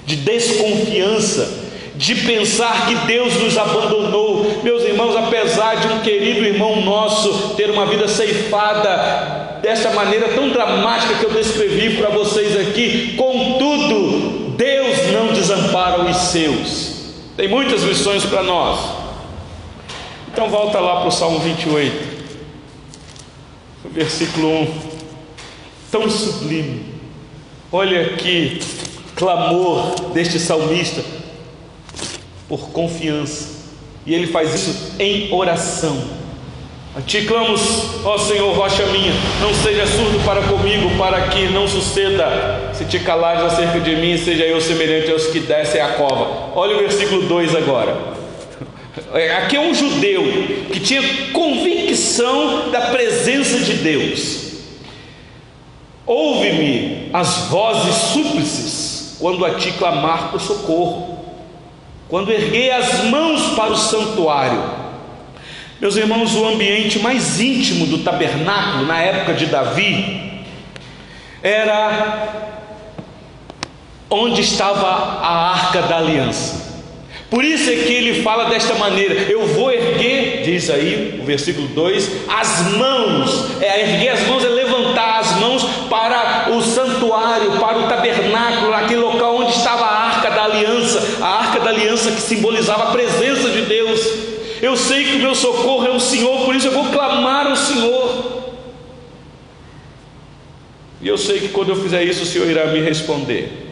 de 0.06 0.16
desconfiança, 0.16 1.68
de 1.96 2.16
pensar 2.16 2.88
que 2.88 2.96
Deus 3.06 3.36
nos 3.36 3.58
abandonou. 3.58 4.62
Meus 4.64 4.84
irmãos, 4.84 5.16
apesar 5.16 5.76
de 5.76 5.88
um 5.88 6.00
querido 6.00 6.46
irmão 6.46 6.82
nosso 6.82 7.56
ter 7.56 7.70
uma 7.70 7.86
vida 7.86 8.08
ceifada 8.08 9.60
dessa 9.62 9.92
maneira 9.92 10.30
tão 10.30 10.50
dramática 10.50 11.16
que 11.16 11.26
eu 11.26 11.32
descrevi 11.32 11.98
para 11.98 12.10
vocês 12.10 12.58
aqui, 12.58 13.16
contudo, 13.18 14.56
Deus 14.56 15.12
não 15.12 15.28
desampara 15.34 16.02
os 16.02 16.16
seus. 16.16 17.00
Tem 17.36 17.48
muitas 17.48 17.84
lições 17.84 18.26
para 18.26 18.44
nós. 18.44 18.99
Então 20.40 20.50
volta 20.50 20.80
lá 20.80 21.02
para 21.02 21.10
o 21.10 21.12
Salmo 21.12 21.38
28, 21.40 22.18
versículo 23.92 24.62
1, 24.62 24.68
tão 25.92 26.10
sublime. 26.10 26.86
Olha 27.70 28.14
que 28.14 28.62
clamor 29.18 30.12
deste 30.14 30.40
salmista 30.40 31.04
por 32.48 32.70
confiança. 32.70 33.50
E 34.06 34.16
ele 34.16 34.28
faz 34.28 34.54
isso 34.56 34.94
em 34.98 35.28
oração. 35.34 36.02
A 36.96 37.02
ti 37.02 37.26
clamo, 37.26 37.58
ó 38.06 38.18
Senhor, 38.18 38.56
rocha 38.56 38.86
minha, 38.86 39.12
não 39.42 39.54
seja 39.54 39.86
surdo 39.88 40.24
para 40.24 40.42
comigo, 40.44 40.98
para 40.98 41.28
que 41.28 41.50
não 41.50 41.68
suceda, 41.68 42.72
se 42.74 42.86
te 42.86 42.98
calares 43.00 43.44
acerca 43.44 43.82
de 43.82 43.94
mim, 43.98 44.18
seja 44.18 44.46
eu 44.46 44.62
semelhante 44.62 45.12
aos 45.12 45.28
que 45.28 45.42
descem 45.42 45.82
a 45.82 45.96
cova. 45.96 46.54
Olha 46.56 46.78
o 46.78 46.80
versículo 46.80 47.24
2 47.24 47.56
agora. 47.58 48.19
É, 49.14 49.38
aqui 49.38 49.56
é 49.56 49.60
um 49.60 49.74
judeu 49.74 50.24
que 50.72 50.80
tinha 50.80 51.02
convicção 51.32 52.70
da 52.70 52.82
presença 52.82 53.60
de 53.60 53.74
Deus. 53.76 54.50
Ouve-me 56.06 57.10
as 57.14 57.48
vozes 57.50 57.96
súplices 57.96 59.18
quando 59.20 59.46
a 59.46 59.56
ti 59.56 59.72
clamar 59.74 60.32
por 60.32 60.42
socorro, 60.42 61.20
quando 62.08 62.32
erguei 62.32 62.72
as 62.72 63.04
mãos 63.06 63.56
para 63.56 63.72
o 63.72 63.78
santuário. 63.78 64.64
Meus 65.80 65.96
irmãos, 65.96 66.36
o 66.36 66.46
ambiente 66.46 67.00
mais 67.00 67.40
íntimo 67.40 67.86
do 67.86 68.00
tabernáculo 68.00 68.86
na 68.86 69.00
época 69.00 69.34
de 69.34 69.46
Davi 69.46 70.44
era 71.42 72.50
onde 74.10 74.42
estava 74.42 74.88
a 74.88 75.52
arca 75.52 75.84
da 75.84 75.98
aliança. 75.98 76.69
Por 77.30 77.46
isso 77.46 77.70
é 77.70 77.76
que 77.76 77.94
ele 77.94 78.24
fala 78.24 78.46
desta 78.46 78.74
maneira: 78.76 79.14
eu 79.32 79.46
vou 79.46 79.72
erguer, 79.72 80.42
diz 80.44 80.70
aí 80.70 81.20
o 81.22 81.24
versículo 81.24 81.68
2, 81.68 82.12
as 82.28 82.72
mãos, 82.74 83.62
é 83.62 83.82
erguer 83.82 84.10
as 84.10 84.28
mãos 84.28 84.44
é 84.44 84.50
levantar 84.50 85.20
as 85.20 85.40
mãos 85.40 85.64
para 85.90 86.50
o 86.52 86.62
santuário, 86.62 87.52
para 87.60 87.78
o 87.78 87.88
tabernáculo, 87.88 88.74
aquele 88.74 89.02
local 89.02 89.38
onde 89.38 89.52
estava 89.52 89.86
a 89.86 90.08
arca 90.08 90.32
da 90.32 90.46
aliança, 90.46 91.24
a 91.24 91.28
arca 91.28 91.60
da 91.60 91.70
aliança 91.70 92.12
que 92.12 92.22
simbolizava 92.22 92.86
a 92.86 92.92
presença 92.92 93.50
de 93.50 93.62
Deus. 93.62 94.00
Eu 94.60 94.76
sei 94.76 95.06
que 95.06 95.16
o 95.18 95.20
meu 95.20 95.36
socorro 95.36 95.86
é 95.86 95.92
o 95.92 96.00
Senhor, 96.00 96.46
por 96.46 96.56
isso 96.56 96.68
eu 96.68 96.72
vou 96.72 96.86
clamar 96.86 97.46
ao 97.46 97.56
Senhor. 97.56 98.40
E 101.02 101.08
eu 101.08 101.18
sei 101.18 101.40
que 101.40 101.50
quando 101.50 101.70
eu 101.70 101.82
fizer 101.82 102.04
isso, 102.04 102.24
o 102.24 102.26
Senhor 102.26 102.50
irá 102.50 102.66
me 102.68 102.82
responder. 102.82 103.68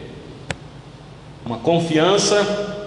Uma 1.44 1.58
confiança 1.58 2.77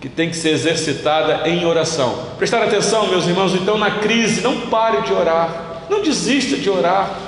que 0.00 0.08
tem 0.08 0.28
que 0.28 0.36
ser 0.36 0.50
exercitada 0.50 1.48
em 1.48 1.64
oração. 1.64 2.26
Prestar 2.38 2.62
atenção, 2.62 3.08
meus 3.08 3.26
irmãos, 3.26 3.54
então 3.54 3.78
na 3.78 3.90
crise, 3.92 4.40
não 4.40 4.62
pare 4.62 5.02
de 5.02 5.12
orar, 5.12 5.86
não 5.88 6.02
desista 6.02 6.56
de 6.56 6.68
orar, 6.68 7.18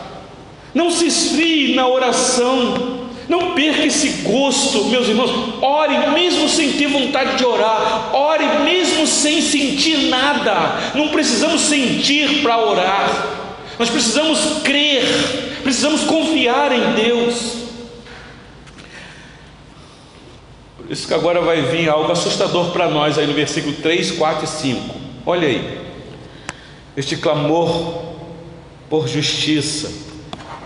não 0.75 0.91
se 0.91 1.07
esfrie 1.07 1.75
na 1.75 1.87
oração, 1.89 2.99
não 3.29 3.55
perca 3.55 3.85
esse 3.85 4.23
gosto, 4.23 4.85
meus 4.85 5.09
irmãos. 5.09 5.31
Ore 5.61 6.11
mesmo 6.13 6.49
sem 6.49 6.73
ter 6.73 6.89
vontade 6.89 7.37
de 7.37 7.45
orar, 7.45 8.15
ore 8.15 8.45
mesmo 8.65 9.07
sem 9.07 9.43
sentir 9.43 10.09
nada. 10.09 10.93
Não 10.95 11.09
precisamos 11.09 11.63
sentir 11.63 12.43
para 12.43 12.59
orar, 12.59 13.39
nós 13.79 13.91
precisamos 13.91 14.63
crer, 14.63 15.05
precisamos 15.63 16.03
confiar 16.03 16.73
em 16.73 16.93
Deus. 16.95 17.59
Por 20.77 20.78
isso 20.89 21.07
que 21.07 21.15
agora 21.15 21.41
vai 21.41 21.63
vir 21.63 21.89
algo 21.89 22.11
assustador 22.11 22.71
para 22.71 22.89
nós 22.89 23.19
aí 23.19 23.27
no 23.27 23.35
versículo 23.35 23.75
3, 23.75 24.13
4 24.13 24.45
e 24.45 24.49
5. 24.49 24.95
Olha 25.27 25.49
aí, 25.49 25.81
este 26.97 27.17
clamor 27.17 28.05
por 28.89 29.07
justiça 29.07 30.09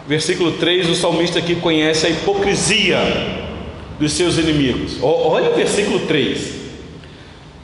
Versículo 0.07 0.53
3, 0.53 0.91
o 0.91 0.95
salmista 0.97 1.39
aqui 1.39 1.55
conhece 1.55 2.07
a 2.07 2.11
hipocrisia 2.11 2.99
dos 4.01 4.13
seus 4.13 4.37
inimigos. 4.37 4.99
Olha 5.01 5.51
o 5.51 5.55
versículo 5.55 6.01
3. 6.01 6.63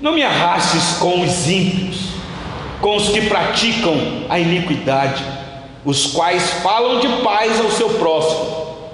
Não 0.01 0.13
me 0.13 0.23
arrastes 0.23 0.99
com 0.99 1.21
os 1.21 1.49
ímpios, 1.49 2.11
com 2.81 2.95
os 2.95 3.09
que 3.09 3.23
praticam 3.23 4.25
a 4.29 4.39
iniquidade, 4.39 5.25
os 5.85 6.07
quais 6.07 6.51
falam 6.63 7.01
de 7.01 7.09
paz 7.25 7.61
ao 7.61 7.71
seu 7.73 7.91
próximo, 7.91 8.47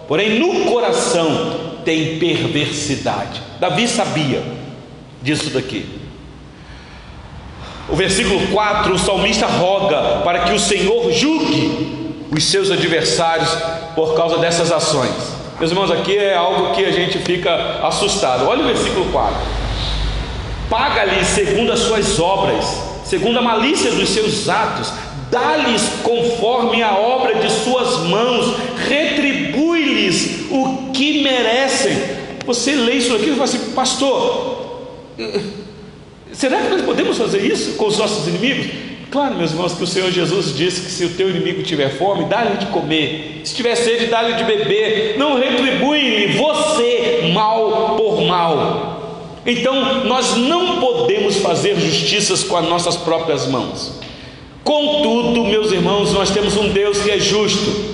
porém 0.08 0.38
no 0.38 0.70
coração 0.72 1.63
tem 1.84 2.18
perversidade. 2.18 3.42
Davi 3.60 3.86
sabia 3.86 4.42
disso 5.22 5.50
daqui. 5.50 5.86
O 7.88 7.96
versículo 7.96 8.46
4, 8.48 8.94
o 8.94 8.98
salmista 8.98 9.46
roga 9.46 10.20
para 10.24 10.40
que 10.40 10.52
o 10.52 10.58
Senhor 10.58 11.12
julgue 11.12 12.04
os 12.30 12.44
seus 12.44 12.70
adversários 12.70 13.50
por 13.94 14.14
causa 14.14 14.38
dessas 14.38 14.72
ações. 14.72 15.12
Meus 15.58 15.70
irmãos, 15.70 15.90
aqui 15.90 16.16
é 16.16 16.34
algo 16.34 16.74
que 16.74 16.84
a 16.84 16.90
gente 16.90 17.18
fica 17.18 17.54
assustado. 17.82 18.48
Olha 18.48 18.62
o 18.62 18.66
versículo 18.66 19.06
4: 19.12 19.36
Paga-lhes 20.68 21.26
segundo 21.28 21.72
as 21.72 21.80
suas 21.80 22.18
obras, 22.18 22.64
segundo 23.04 23.38
a 23.38 23.42
malícia 23.42 23.90
dos 23.92 24.08
seus 24.08 24.48
atos, 24.48 24.92
dá-lhes 25.30 25.82
conforme 26.02 26.82
a 26.82 26.94
obra 26.94 27.34
de 27.34 27.50
suas 27.50 27.98
mãos, 28.00 28.56
retribui-lhes 28.88 30.46
o 30.50 30.90
que 30.92 31.22
merecem. 31.22 31.96
Você 32.46 32.72
lê 32.72 32.94
isso 32.94 33.14
aqui 33.14 33.30
e 33.30 33.32
fala 33.32 33.44
assim, 33.44 33.72
pastor, 33.72 34.90
será 36.32 36.60
que 36.60 36.68
nós 36.68 36.82
podemos 36.82 37.16
fazer 37.16 37.40
isso 37.44 37.72
com 37.76 37.86
os 37.86 37.98
nossos 37.98 38.28
inimigos? 38.28 38.66
Claro, 39.10 39.36
meus 39.36 39.52
irmãos, 39.52 39.74
que 39.74 39.84
o 39.84 39.86
Senhor 39.86 40.10
Jesus 40.10 40.56
disse 40.56 40.80
que 40.80 40.90
se 40.90 41.04
o 41.04 41.10
teu 41.10 41.30
inimigo 41.30 41.62
tiver 41.62 41.88
fome, 41.96 42.24
dá-lhe 42.24 42.56
de 42.56 42.66
comer, 42.66 43.42
se 43.44 43.54
tiver 43.54 43.76
sede, 43.76 44.06
dá-lhe 44.06 44.34
de 44.34 44.42
beber, 44.42 45.16
não 45.16 45.38
retribui-lhe 45.38 46.36
você 46.36 47.30
mal 47.32 47.94
por 47.96 48.22
mal. 48.22 49.30
Então, 49.46 50.04
nós 50.04 50.36
não 50.36 50.80
podemos 50.80 51.36
fazer 51.36 51.78
justiças 51.78 52.42
com 52.42 52.56
as 52.56 52.66
nossas 52.66 52.96
próprias 52.96 53.46
mãos. 53.46 54.00
Contudo, 54.64 55.44
meus 55.44 55.70
irmãos, 55.70 56.12
nós 56.12 56.30
temos 56.30 56.56
um 56.56 56.70
Deus 56.70 56.98
que 56.98 57.10
é 57.10 57.18
justo. 57.18 57.93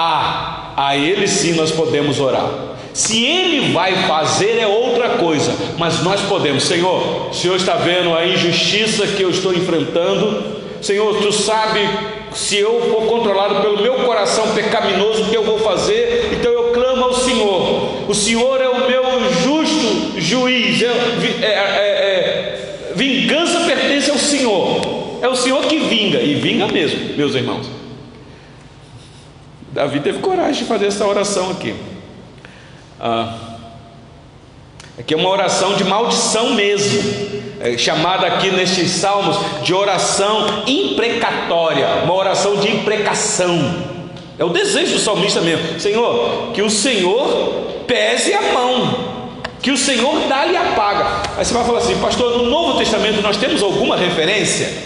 Ah, 0.00 0.74
a 0.76 0.96
Ele 0.96 1.26
sim 1.26 1.54
nós 1.54 1.72
podemos 1.72 2.20
orar. 2.20 2.48
Se 2.94 3.24
Ele 3.24 3.72
vai 3.72 4.06
fazer 4.06 4.60
é 4.60 4.64
outra 4.64 5.08
coisa, 5.16 5.52
mas 5.76 6.04
nós 6.04 6.20
podemos, 6.20 6.62
Senhor. 6.62 7.30
O 7.30 7.34
Senhor 7.34 7.56
está 7.56 7.74
vendo 7.74 8.14
a 8.14 8.24
injustiça 8.24 9.08
que 9.08 9.20
eu 9.20 9.30
estou 9.30 9.52
enfrentando, 9.52 10.40
Senhor. 10.80 11.20
Tu 11.20 11.32
sabe 11.32 11.80
se 12.32 12.56
eu 12.58 12.80
for 12.92 13.06
controlado 13.06 13.56
pelo 13.60 13.82
meu 13.82 13.94
coração 14.04 14.46
pecaminoso, 14.54 15.24
o 15.24 15.30
que 15.30 15.36
eu 15.36 15.42
vou 15.42 15.58
fazer? 15.58 16.30
Então 16.32 16.52
eu 16.52 16.72
clamo 16.72 17.02
ao 17.02 17.14
Senhor. 17.14 18.08
O 18.08 18.14
Senhor 18.14 18.60
é 18.60 18.68
o 18.68 18.86
meu 18.86 19.02
justo 19.42 20.20
juiz. 20.20 20.80
É, 20.80 20.86
é, 20.86 21.48
é, 21.48 21.88
é, 21.90 22.92
vingança 22.94 23.58
pertence 23.66 24.12
ao 24.12 24.18
Senhor. 24.18 24.80
É 25.20 25.26
o 25.26 25.34
Senhor 25.34 25.64
que 25.64 25.80
vinga 25.80 26.20
e 26.20 26.34
vinga 26.34 26.68
mesmo, 26.68 27.16
meus 27.16 27.34
irmãos. 27.34 27.87
Davi 29.78 30.00
teve 30.00 30.18
coragem 30.18 30.64
de 30.64 30.68
fazer 30.68 30.86
essa 30.86 31.06
oração 31.06 31.52
aqui. 31.52 31.72
Ah, 33.00 33.32
aqui 34.98 35.14
é 35.14 35.16
uma 35.16 35.28
oração 35.28 35.74
de 35.74 35.84
maldição 35.84 36.52
mesmo, 36.54 37.00
é 37.60 37.78
chamada 37.78 38.26
aqui 38.26 38.50
nestes 38.50 38.90
salmos 38.90 39.38
de 39.62 39.72
oração 39.72 40.64
imprecatória, 40.66 41.86
uma 42.02 42.12
oração 42.12 42.56
de 42.56 42.66
imprecação. 42.66 43.56
É 44.36 44.44
o 44.44 44.48
desejo 44.48 44.94
do 44.94 44.98
salmista 44.98 45.40
mesmo, 45.42 45.78
Senhor, 45.78 46.50
que 46.52 46.60
o 46.60 46.68
Senhor 46.68 47.84
pese 47.86 48.34
a 48.34 48.52
mão, 48.52 48.98
que 49.62 49.70
o 49.70 49.78
Senhor 49.78 50.26
dá-lhe 50.28 50.56
a 50.56 50.72
paga. 50.72 51.22
Aí 51.36 51.44
você 51.44 51.54
vai 51.54 51.64
falar 51.64 51.78
assim, 51.78 51.96
pastor, 52.00 52.36
no 52.36 52.50
Novo 52.50 52.78
Testamento 52.78 53.22
nós 53.22 53.36
temos 53.36 53.62
alguma 53.62 53.96
referência 53.96 54.76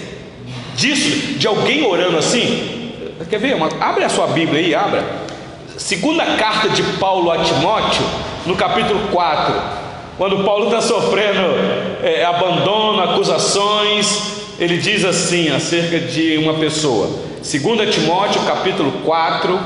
disso, 0.76 1.38
de 1.38 1.46
alguém 1.46 1.82
orando 1.82 2.18
assim? 2.18 2.81
Quer 3.28 3.38
ver? 3.38 3.54
Uma, 3.54 3.68
abre 3.80 4.04
a 4.04 4.08
sua 4.08 4.26
Bíblia 4.28 4.60
aí, 4.60 4.74
abra. 4.74 5.04
Segunda 5.76 6.24
carta 6.36 6.68
de 6.68 6.82
Paulo 6.98 7.30
a 7.30 7.38
Timóteo, 7.38 8.04
no 8.46 8.56
capítulo 8.56 9.08
4, 9.10 9.54
quando 10.18 10.44
Paulo 10.44 10.66
está 10.66 10.80
sofrendo 10.80 11.40
é, 12.02 12.24
abandono, 12.24 13.02
acusações, 13.02 14.42
ele 14.58 14.76
diz 14.76 15.04
assim 15.04 15.48
acerca 15.48 15.98
de 15.98 16.36
uma 16.38 16.54
pessoa. 16.54 17.10
Segunda 17.42 17.86
Timóteo, 17.86 18.42
capítulo 18.42 18.92
4, 19.04 19.58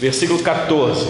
versículo 0.00 0.42
14. 0.42 1.06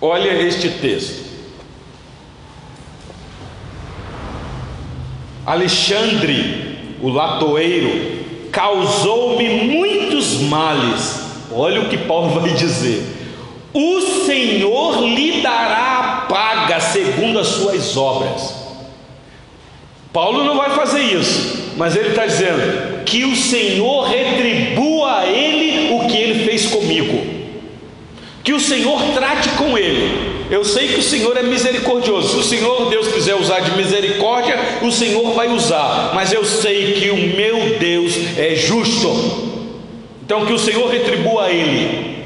Olha 0.00 0.32
este 0.42 0.70
texto. 0.70 1.25
Alexandre, 5.46 6.76
o 7.00 7.08
latoeiro, 7.08 8.24
causou-me 8.50 9.48
muitos 9.64 10.40
males. 10.40 11.20
Olha 11.52 11.82
o 11.82 11.88
que 11.88 11.96
Paulo 11.96 12.30
vai 12.40 12.50
dizer: 12.50 13.04
o 13.72 14.00
Senhor 14.24 15.00
lhe 15.02 15.40
dará 15.40 16.00
a 16.00 16.26
paga 16.26 16.80
segundo 16.80 17.38
as 17.38 17.46
suas 17.46 17.96
obras. 17.96 18.66
Paulo 20.12 20.44
não 20.44 20.56
vai 20.56 20.70
fazer 20.70 21.02
isso, 21.02 21.74
mas 21.76 21.94
ele 21.94 22.08
está 22.08 22.26
dizendo 22.26 23.04
que 23.04 23.24
o 23.24 23.36
Senhor 23.36 24.08
retribua 24.08 25.18
a 25.18 25.26
ele 25.26 25.94
o 25.94 26.08
que 26.08 26.16
ele 26.16 26.44
fez 26.44 26.66
comigo, 26.66 27.22
que 28.42 28.52
o 28.52 28.58
Senhor 28.58 29.00
trate 29.14 29.50
com 29.50 29.78
ele. 29.78 30.35
Eu 30.50 30.64
sei 30.64 30.88
que 30.88 31.00
o 31.00 31.02
Senhor 31.02 31.36
é 31.36 31.42
misericordioso. 31.42 32.28
Se 32.28 32.36
o 32.36 32.42
Senhor 32.42 32.88
Deus 32.88 33.08
quiser 33.08 33.34
usar 33.34 33.60
de 33.60 33.76
misericórdia, 33.76 34.56
o 34.82 34.92
Senhor 34.92 35.34
vai 35.34 35.48
usar. 35.48 36.12
Mas 36.14 36.32
eu 36.32 36.44
sei 36.44 36.92
que 36.92 37.10
o 37.10 37.16
meu 37.36 37.78
Deus 37.78 38.14
é 38.38 38.54
justo. 38.54 39.08
Então 40.24 40.46
que 40.46 40.52
o 40.52 40.58
Senhor 40.58 40.88
retribua 40.88 41.46
a 41.46 41.52
ele. 41.52 42.16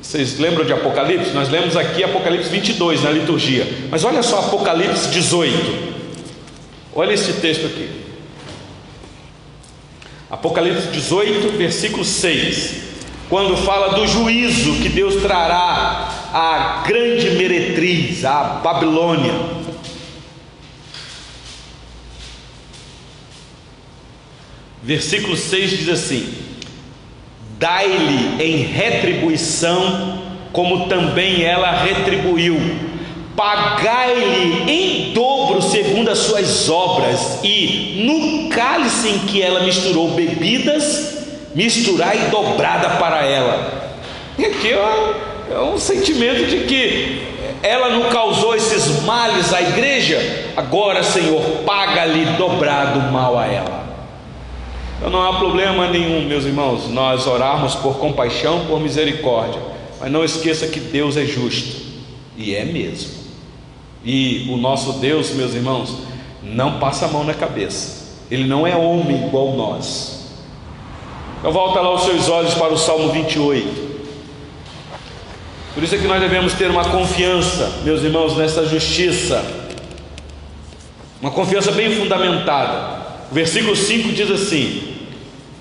Vocês 0.00 0.38
lembram 0.38 0.64
de 0.64 0.72
Apocalipse? 0.74 1.30
Nós 1.30 1.48
lemos 1.48 1.76
aqui 1.76 2.04
Apocalipse 2.04 2.50
22 2.50 3.02
na 3.02 3.10
liturgia. 3.10 3.66
Mas 3.90 4.04
olha 4.04 4.22
só 4.22 4.40
Apocalipse 4.40 5.08
18. 5.08 5.92
Olha 6.94 7.14
esse 7.14 7.32
texto 7.34 7.64
aqui. 7.64 7.88
Apocalipse 10.30 10.88
18, 10.88 11.56
versículo 11.56 12.04
6 12.04 12.92
quando 13.32 13.56
fala 13.56 13.94
do 13.94 14.06
juízo 14.06 14.74
que 14.82 14.90
Deus 14.90 15.22
trará 15.22 16.11
à 16.32 16.82
grande 16.86 17.30
meretriz, 17.32 18.24
à 18.24 18.60
Babilônia. 18.62 19.32
Versículo 24.82 25.36
6 25.36 25.70
diz 25.70 25.88
assim: 25.88 26.34
Dai-lhe 27.58 28.42
em 28.42 28.62
retribuição, 28.62 30.22
como 30.52 30.88
também 30.88 31.42
ela 31.42 31.70
retribuiu, 31.70 32.58
pagai-lhe 33.36 34.70
em 34.70 35.12
dobro 35.12 35.62
segundo 35.62 36.10
as 36.10 36.18
suas 36.18 36.68
obras, 36.68 37.38
e 37.44 38.04
no 38.04 38.48
cálice 38.48 39.08
em 39.08 39.18
que 39.20 39.40
ela 39.40 39.60
misturou 39.60 40.10
bebidas, 40.10 41.18
misturar 41.54 42.16
e 42.16 42.30
dobrada 42.30 42.90
para 42.96 43.24
ela. 43.24 43.82
E 44.36 44.46
aqui 44.46 44.72
é, 44.72 45.31
é 45.50 45.58
um 45.58 45.78
sentimento 45.78 46.46
de 46.46 46.64
que 46.64 47.32
ela 47.62 47.90
não 47.90 48.10
causou 48.10 48.54
esses 48.56 49.02
males 49.04 49.52
à 49.52 49.62
igreja, 49.62 50.18
agora, 50.56 51.02
Senhor, 51.02 51.40
paga-lhe 51.64 52.24
dobrado 52.36 53.00
mal 53.12 53.38
a 53.38 53.46
ela. 53.46 53.82
Então 54.98 55.10
não 55.10 55.22
há 55.22 55.38
problema 55.38 55.88
nenhum, 55.88 56.26
meus 56.26 56.44
irmãos, 56.44 56.88
nós 56.88 57.26
orarmos 57.26 57.74
por 57.76 57.98
compaixão, 57.98 58.66
por 58.66 58.80
misericórdia, 58.80 59.60
mas 60.00 60.10
não 60.10 60.24
esqueça 60.24 60.66
que 60.66 60.80
Deus 60.80 61.16
é 61.16 61.24
justo, 61.24 61.82
e 62.36 62.54
é 62.54 62.64
mesmo. 62.64 63.10
E 64.04 64.48
o 64.50 64.56
nosso 64.56 64.94
Deus, 64.94 65.30
meus 65.30 65.54
irmãos, 65.54 65.98
não 66.42 66.80
passa 66.80 67.06
a 67.06 67.08
mão 67.08 67.22
na 67.22 67.34
cabeça, 67.34 68.16
ele 68.30 68.44
não 68.44 68.66
é 68.66 68.76
homem 68.76 69.26
igual 69.26 69.52
nós. 69.52 70.22
Então 71.38 71.52
volta 71.52 71.80
lá 71.80 71.94
os 71.94 72.02
seus 72.02 72.28
olhos 72.28 72.54
para 72.54 72.72
o 72.72 72.78
Salmo 72.78 73.10
28. 73.10 73.91
Por 75.74 75.82
isso 75.82 75.94
é 75.94 75.98
que 75.98 76.06
nós 76.06 76.20
devemos 76.20 76.52
ter 76.54 76.70
uma 76.70 76.84
confiança, 76.84 77.80
meus 77.84 78.02
irmãos, 78.02 78.36
nessa 78.36 78.66
justiça, 78.66 79.42
uma 81.20 81.30
confiança 81.30 81.72
bem 81.72 81.94
fundamentada. 81.94 83.02
O 83.30 83.34
versículo 83.34 83.74
5 83.74 84.12
diz 84.12 84.30
assim: 84.30 84.92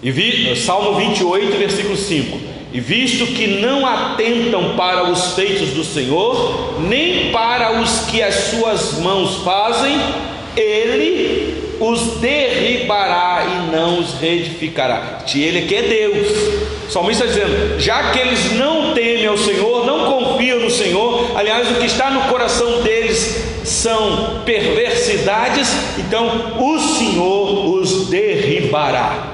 e 0.03 0.09
vi, 0.09 0.55
Salmo 0.55 0.95
28, 0.95 1.57
versículo 1.57 1.95
5: 1.95 2.39
E 2.73 2.79
visto 2.79 3.27
que 3.27 3.45
não 3.45 3.85
atentam 3.85 4.75
para 4.75 5.11
os 5.11 5.33
feitos 5.33 5.69
do 5.69 5.83
Senhor, 5.83 6.79
nem 6.81 7.31
para 7.31 7.79
os 7.79 8.05
que 8.05 8.21
as 8.21 8.33
suas 8.49 8.99
mãos 8.99 9.43
fazem, 9.43 9.95
ele 10.57 11.75
os 11.79 12.19
derribará 12.19 13.45
e 13.45 13.71
não 13.75 13.99
os 13.99 14.15
reedificará. 14.15 15.19
De 15.25 15.43
ele 15.43 15.67
que 15.67 15.75
é 15.75 15.81
Deus. 15.83 16.27
O 16.87 16.91
salmista 16.91 17.25
está 17.25 17.45
dizendo: 17.45 17.79
já 17.79 18.11
que 18.11 18.17
eles 18.17 18.53
não 18.53 18.95
temem 18.95 19.27
ao 19.27 19.37
Senhor, 19.37 19.85
não 19.85 20.11
confiam 20.11 20.59
no 20.59 20.71
Aliás, 21.61 21.77
o 21.77 21.79
que 21.79 21.85
está 21.85 22.09
no 22.09 22.21
coração 22.21 22.81
deles 22.81 23.43
são 23.63 24.41
perversidades, 24.43 25.69
então 25.99 26.57
o 26.59 26.79
Senhor 26.79 27.75
os 27.75 28.07
derribará. 28.07 29.27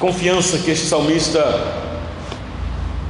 Confiança 0.00 0.58
que 0.58 0.72
este 0.72 0.86
salmista 0.86 1.40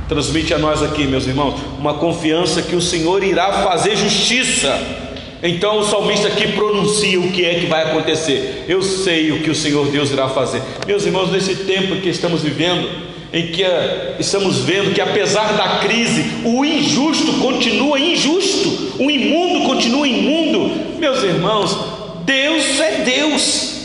transmite 0.06 0.52
a 0.52 0.58
nós 0.58 0.82
aqui, 0.82 1.06
meus 1.06 1.26
irmãos, 1.26 1.54
uma 1.78 1.94
confiança 1.94 2.60
que 2.60 2.76
o 2.76 2.80
Senhor 2.82 3.24
irá 3.24 3.64
fazer 3.64 3.96
justiça 3.96 5.06
então 5.40 5.78
o 5.78 5.84
salmista 5.84 6.26
aqui 6.26 6.48
pronuncia 6.48 7.20
o 7.20 7.30
que 7.30 7.44
é 7.44 7.60
que 7.60 7.66
vai 7.66 7.84
acontecer. 7.84 8.64
Eu 8.66 8.82
sei 8.82 9.30
o 9.30 9.40
que 9.40 9.50
o 9.50 9.54
Senhor 9.54 9.86
Deus 9.86 10.10
irá 10.10 10.28
fazer. 10.28 10.60
Meus 10.84 11.06
irmãos, 11.06 11.30
nesse 11.30 11.54
tempo 11.54 11.94
que 12.00 12.08
estamos 12.08 12.42
vivendo, 12.42 12.90
em 13.32 13.48
que 13.48 13.62
eh, 13.62 14.16
estamos 14.18 14.60
vendo 14.60 14.94
que 14.94 15.00
apesar 15.00 15.52
da 15.54 15.78
crise, 15.80 16.24
o 16.44 16.64
injusto 16.64 17.34
continua 17.40 17.98
injusto, 17.98 18.94
o 18.98 19.10
imundo 19.10 19.66
continua 19.66 20.08
imundo. 20.08 20.98
Meus 20.98 21.22
irmãos, 21.22 21.76
Deus 22.24 22.80
é 22.80 23.02
Deus. 23.04 23.78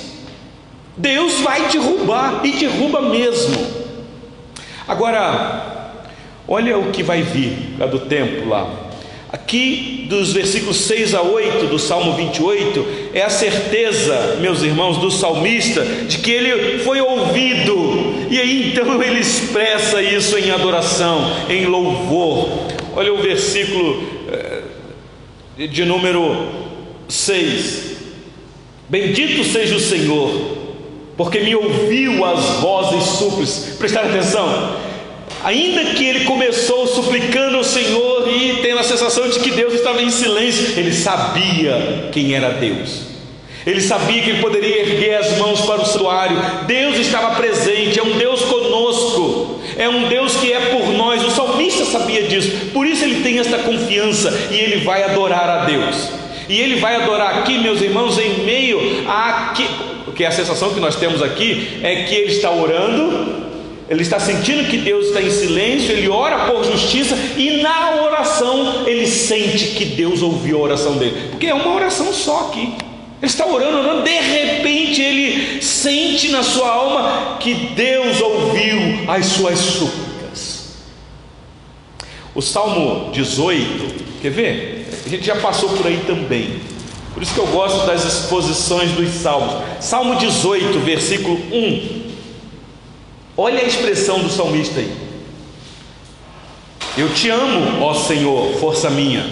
Deus 0.95 1.39
vai 1.41 1.69
derrubar 1.69 2.41
e 2.43 2.51
derruba 2.51 3.01
mesmo. 3.01 3.83
Agora, 4.87 5.89
olha 6.47 6.77
o 6.77 6.91
que 6.91 7.03
vai 7.03 7.21
vir 7.21 7.75
lá 7.77 7.85
do 7.85 7.99
tempo 7.99 8.47
lá. 8.47 8.82
Aqui, 9.33 10.05
dos 10.07 10.31
versículos 10.31 10.77
6 10.81 11.15
a 11.15 11.23
8 11.23 11.65
do 11.65 11.79
Salmo 11.79 12.13
28, 12.13 13.09
é 13.15 13.23
a 13.23 13.31
certeza, 13.31 14.37
meus 14.39 14.61
irmãos, 14.61 14.97
do 14.99 15.09
salmista, 15.09 15.83
de 15.83 16.19
que 16.19 16.29
ele 16.29 16.77
foi 16.83 17.01
ouvido, 17.01 18.27
e 18.29 18.39
aí 18.39 18.69
então 18.71 18.93
ele 19.01 19.19
expressa 19.19 20.03
isso 20.03 20.37
em 20.37 20.51
adoração, 20.51 21.31
em 21.49 21.65
louvor. 21.65 22.47
Olha 22.95 23.11
o 23.11 23.23
versículo 23.23 24.03
eh, 24.31 25.65
de 25.65 25.83
número 25.83 26.49
6: 27.09 27.95
Bendito 28.87 29.43
seja 29.45 29.75
o 29.75 29.79
Senhor, 29.79 30.29
porque 31.17 31.39
me 31.39 31.55
ouviu 31.55 32.23
as 32.23 32.59
vozes 32.59 33.03
súplicas, 33.17 33.77
prestar 33.79 34.01
atenção, 34.01 34.77
Ainda 35.43 35.93
que 35.93 36.05
ele 36.05 36.23
começou 36.23 36.87
suplicando 36.87 37.57
ao 37.57 37.63
Senhor 37.65 38.29
e 38.29 38.61
tendo 38.61 38.79
a 38.79 38.83
sensação 39.03 39.29
de 39.29 39.39
que 39.39 39.51
Deus 39.51 39.73
estava 39.73 40.01
em 40.01 40.09
silêncio, 40.09 40.79
ele 40.79 40.93
sabia 40.93 42.09
quem 42.11 42.33
era 42.33 42.49
Deus. 42.51 43.13
Ele 43.65 43.81
sabia 43.81 44.21
que 44.21 44.29
ele 44.29 44.41
poderia 44.41 44.81
erguer 44.81 45.15
as 45.15 45.37
mãos 45.37 45.61
para 45.61 45.81
o 45.81 45.85
santuário. 45.85 46.37
Deus 46.67 46.97
estava 46.97 47.35
presente, 47.35 47.97
é 47.97 48.03
um 48.03 48.17
Deus 48.17 48.41
conosco, 48.41 49.61
é 49.77 49.87
um 49.87 50.07
Deus 50.07 50.35
que 50.35 50.51
é 50.51 50.59
por 50.71 50.89
nós. 50.93 51.23
O 51.23 51.31
salmista 51.31 51.85
sabia 51.85 52.23
disso, 52.23 52.51
por 52.73 52.85
isso 52.85 53.03
ele 53.03 53.23
tem 53.23 53.39
esta 53.39 53.57
confiança 53.59 54.49
e 54.51 54.55
ele 54.55 54.83
vai 54.83 55.03
adorar 55.03 55.49
a 55.49 55.65
Deus. 55.65 56.09
E 56.49 56.59
ele 56.59 56.75
vai 56.75 56.95
adorar 56.97 57.39
aqui, 57.39 57.57
meus 57.57 57.81
irmãos, 57.81 58.19
em 58.19 58.43
meio 58.43 59.05
a 59.07 59.53
que, 59.55 59.65
que 60.13 60.25
a 60.25 60.31
sensação 60.31 60.73
que 60.73 60.79
nós 60.79 60.97
temos 60.97 61.21
aqui 61.21 61.79
é 61.81 62.03
que 62.03 62.15
ele 62.15 62.31
está 62.31 62.51
orando 62.51 63.52
ele 63.89 64.01
está 64.01 64.19
sentindo 64.19 64.69
que 64.69 64.77
Deus 64.77 65.07
está 65.07 65.21
em 65.21 65.29
silêncio, 65.29 65.91
ele 65.91 66.07
ora 66.07 66.45
por 66.51 66.63
justiça 66.63 67.15
e 67.37 67.61
na 67.61 68.01
oração 68.03 68.87
ele 68.87 69.05
sente 69.05 69.67
que 69.75 69.85
Deus 69.85 70.21
ouviu 70.21 70.59
a 70.59 70.61
oração 70.61 70.97
dele, 70.97 71.29
porque 71.31 71.47
é 71.47 71.53
uma 71.53 71.73
oração 71.73 72.13
só 72.13 72.47
aqui. 72.49 72.73
Ele 73.21 73.31
está 73.31 73.45
orando, 73.45 73.77
orando, 73.77 74.03
de 74.03 74.19
repente 74.19 75.01
ele 75.01 75.61
sente 75.61 76.29
na 76.29 76.43
sua 76.43 76.69
alma 76.69 77.37
que 77.39 77.53
Deus 77.53 78.19
ouviu 78.19 78.77
as 79.07 79.25
suas 79.27 79.59
súplicas. 79.59 80.73
O 82.35 82.41
Salmo 82.41 83.11
18, 83.11 84.21
quer 84.21 84.29
ver? 84.29 84.87
A 85.05 85.09
gente 85.09 85.25
já 85.25 85.37
passou 85.37 85.69
por 85.69 85.87
aí 85.87 86.03
também. 86.05 86.59
Por 87.13 87.23
isso 87.23 87.33
que 87.33 87.39
eu 87.39 87.47
gosto 87.47 87.85
das 87.85 88.03
exposições 88.03 88.91
dos 88.91 89.09
salmos. 89.09 89.63
Salmo 89.79 90.15
18, 90.15 90.79
versículo 90.79 91.35
1 91.51 92.02
Olha 93.35 93.61
a 93.61 93.65
expressão 93.65 94.19
do 94.19 94.29
salmista 94.29 94.79
aí. 94.79 94.91
Eu 96.95 97.11
te 97.13 97.29
amo, 97.29 97.83
ó 97.83 97.93
Senhor, 97.95 98.53
força 98.59 98.91
minha. 98.91 99.25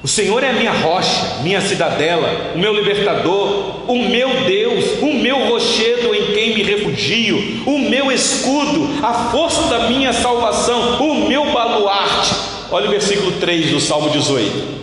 O 0.00 0.08
Senhor 0.08 0.42
é 0.44 0.50
a 0.50 0.52
minha 0.52 0.72
rocha, 0.72 1.42
minha 1.42 1.60
cidadela, 1.60 2.52
o 2.54 2.58
meu 2.58 2.72
libertador, 2.72 3.90
o 3.90 4.08
meu 4.08 4.44
Deus, 4.44 5.00
o 5.00 5.12
meu 5.14 5.48
rochedo 5.48 6.14
em 6.14 6.32
quem 6.32 6.54
me 6.54 6.62
refugio, 6.62 7.62
o 7.66 7.78
meu 7.78 8.10
escudo, 8.10 9.04
a 9.04 9.30
força 9.30 9.62
da 9.62 9.88
minha 9.88 10.12
salvação, 10.12 11.00
o 11.00 11.28
meu 11.28 11.52
baluarte. 11.52 12.34
Olha 12.70 12.86
o 12.86 12.90
versículo 12.90 13.32
3 13.32 13.70
do 13.72 13.80
Salmo 13.80 14.10
18. 14.10 14.82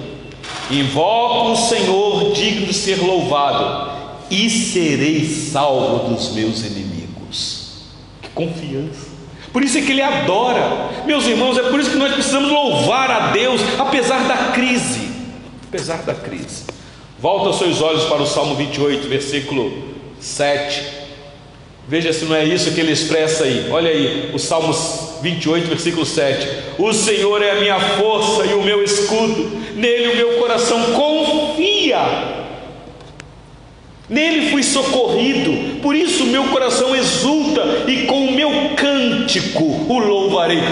Invoco 0.71 1.51
o 1.51 1.55
Senhor 1.55 2.33
digno 2.33 2.67
de 2.67 2.73
ser 2.73 3.01
louvado, 3.01 3.89
e 4.29 4.49
serei 4.49 5.25
salvo 5.25 6.09
dos 6.09 6.33
meus 6.33 6.63
inimigos 6.63 6.98
confiança. 8.33 9.19
Por 9.51 9.63
isso 9.63 9.77
é 9.77 9.81
que 9.81 9.91
ele 9.91 10.01
adora. 10.01 11.03
Meus 11.05 11.25
irmãos, 11.25 11.57
é 11.57 11.63
por 11.63 11.79
isso 11.79 11.91
que 11.91 11.97
nós 11.97 12.13
precisamos 12.13 12.51
louvar 12.51 13.09
a 13.09 13.27
Deus, 13.31 13.61
apesar 13.77 14.27
da 14.27 14.51
crise. 14.51 15.09
Apesar 15.67 16.03
da 16.03 16.13
crise. 16.13 16.65
Volta 17.19 17.57
seus 17.57 17.81
olhos 17.81 18.05
para 18.05 18.21
o 18.21 18.25
Salmo 18.25 18.55
28, 18.55 19.07
versículo 19.07 19.89
7. 20.19 20.99
Veja 21.87 22.13
se 22.13 22.25
não 22.25 22.35
é 22.35 22.45
isso 22.45 22.71
que 22.71 22.79
ele 22.79 22.91
expressa 22.91 23.45
aí. 23.45 23.67
Olha 23.71 23.89
aí, 23.89 24.29
o 24.33 24.37
Salmo 24.37 24.71
28, 25.21 25.67
versículo 25.67 26.05
7. 26.05 26.47
O 26.77 26.93
Senhor 26.93 27.41
é 27.41 27.51
a 27.51 27.59
minha 27.59 27.79
força 27.79 28.45
e 28.45 28.53
o 28.53 28.61
meu 28.61 28.83
escudo, 28.83 29.51
nele 29.75 30.13
o 30.13 30.15
meu 30.15 30.39
coração 30.39 30.93
confia. 30.93 32.38
Nele 34.09 34.49
fui 34.49 34.63
socorrido, 34.63 35.79
por 35.81 35.95
isso 35.95 36.25
meu 36.25 36.45
coração 36.45 36.95
exulta 36.95 37.61
e 37.87 38.07
com 38.07 38.25
o 38.25 38.31
meu 38.31 38.51
cântico 38.75 39.63
o 39.63 39.99
louvarei. 39.99 40.63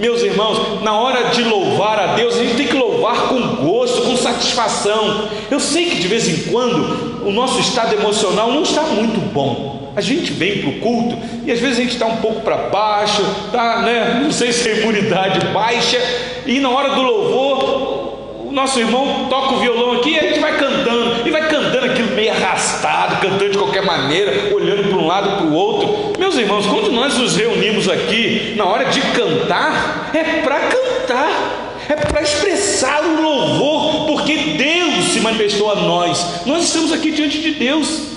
Meus 0.00 0.22
irmãos, 0.22 0.82
na 0.82 0.98
hora 0.98 1.24
de 1.24 1.42
louvar 1.42 1.98
a 1.98 2.06
Deus, 2.14 2.34
a 2.36 2.42
gente 2.42 2.56
tem 2.56 2.66
que 2.66 2.76
louvar 2.76 3.28
com 3.28 3.38
gosto, 3.56 4.00
com 4.00 4.16
satisfação. 4.16 5.28
Eu 5.50 5.60
sei 5.60 5.90
que 5.90 5.96
de 5.96 6.08
vez 6.08 6.26
em 6.26 6.50
quando 6.50 7.22
o 7.26 7.30
nosso 7.30 7.60
estado 7.60 7.94
emocional 7.94 8.50
não 8.50 8.62
está 8.62 8.80
muito 8.80 9.20
bom. 9.30 9.92
A 9.94 10.00
gente 10.00 10.32
vem 10.32 10.62
para 10.62 10.70
o 10.70 10.80
culto 10.80 11.18
e 11.44 11.52
às 11.52 11.60
vezes 11.60 11.78
a 11.78 11.82
gente 11.82 11.92
está 11.92 12.06
um 12.06 12.16
pouco 12.16 12.40
para 12.40 12.56
baixo, 12.68 13.22
tá, 13.52 13.82
né? 13.82 14.20
não 14.22 14.32
sei 14.32 14.52
se 14.52 14.70
é 14.70 14.80
imunidade 14.80 15.44
baixa, 15.48 15.98
e 16.46 16.60
na 16.60 16.70
hora 16.70 16.94
do 16.94 17.02
louvor 17.02 18.10
o 18.46 18.52
nosso 18.52 18.78
irmão 18.80 19.26
toca 19.28 19.54
o 19.54 19.58
violão 19.58 19.92
aqui 19.92 20.10
e 20.10 20.18
a 20.18 20.22
gente 20.22 20.40
vai 20.40 20.56
cantando, 20.56 21.28
e 21.28 21.30
vai 21.30 21.48
cantando 21.48 21.86
aquilo 21.86 22.09
meio 22.20 22.32
arrastado, 22.32 23.16
cantando 23.16 23.50
de 23.50 23.58
qualquer 23.58 23.82
maneira, 23.82 24.54
olhando 24.54 24.88
para 24.88 24.98
um 24.98 25.06
lado 25.06 25.36
para 25.38 25.46
o 25.46 25.54
outro. 25.54 26.12
Meus 26.18 26.36
irmãos, 26.36 26.66
quando 26.66 26.92
nós 26.92 27.16
nos 27.16 27.34
reunimos 27.34 27.88
aqui, 27.88 28.52
na 28.56 28.66
hora 28.66 28.84
de 28.84 29.00
cantar, 29.00 30.10
é 30.12 30.42
para 30.42 30.60
cantar, 30.60 31.76
é 31.88 31.96
para 31.96 32.20
expressar 32.20 33.02
o 33.02 33.22
louvor, 33.22 34.06
porque 34.06 34.36
Deus 34.36 35.04
se 35.06 35.20
manifestou 35.20 35.72
a 35.72 35.76
nós, 35.76 36.44
nós 36.44 36.64
estamos 36.64 36.92
aqui 36.92 37.10
diante 37.10 37.40
de 37.40 37.52
Deus. 37.52 38.10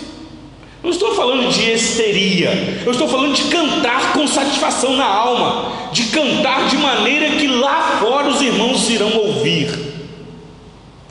Não 0.83 0.89
estou 0.89 1.15
falando 1.15 1.47
de 1.49 1.71
histeria, 1.71 2.81
eu 2.85 2.91
estou 2.91 3.07
falando 3.07 3.33
de 3.33 3.43
cantar 3.43 4.11
com 4.11 4.27
satisfação 4.27 4.97
na 4.97 5.05
alma, 5.05 5.71
de 5.93 6.07
cantar 6.07 6.67
de 6.67 6.75
maneira 6.75 7.37
que 7.37 7.47
lá 7.47 7.99
fora 8.01 8.27
os 8.27 8.41
irmãos 8.41 8.89
irão 8.89 9.15
ouvir. 9.15 9.69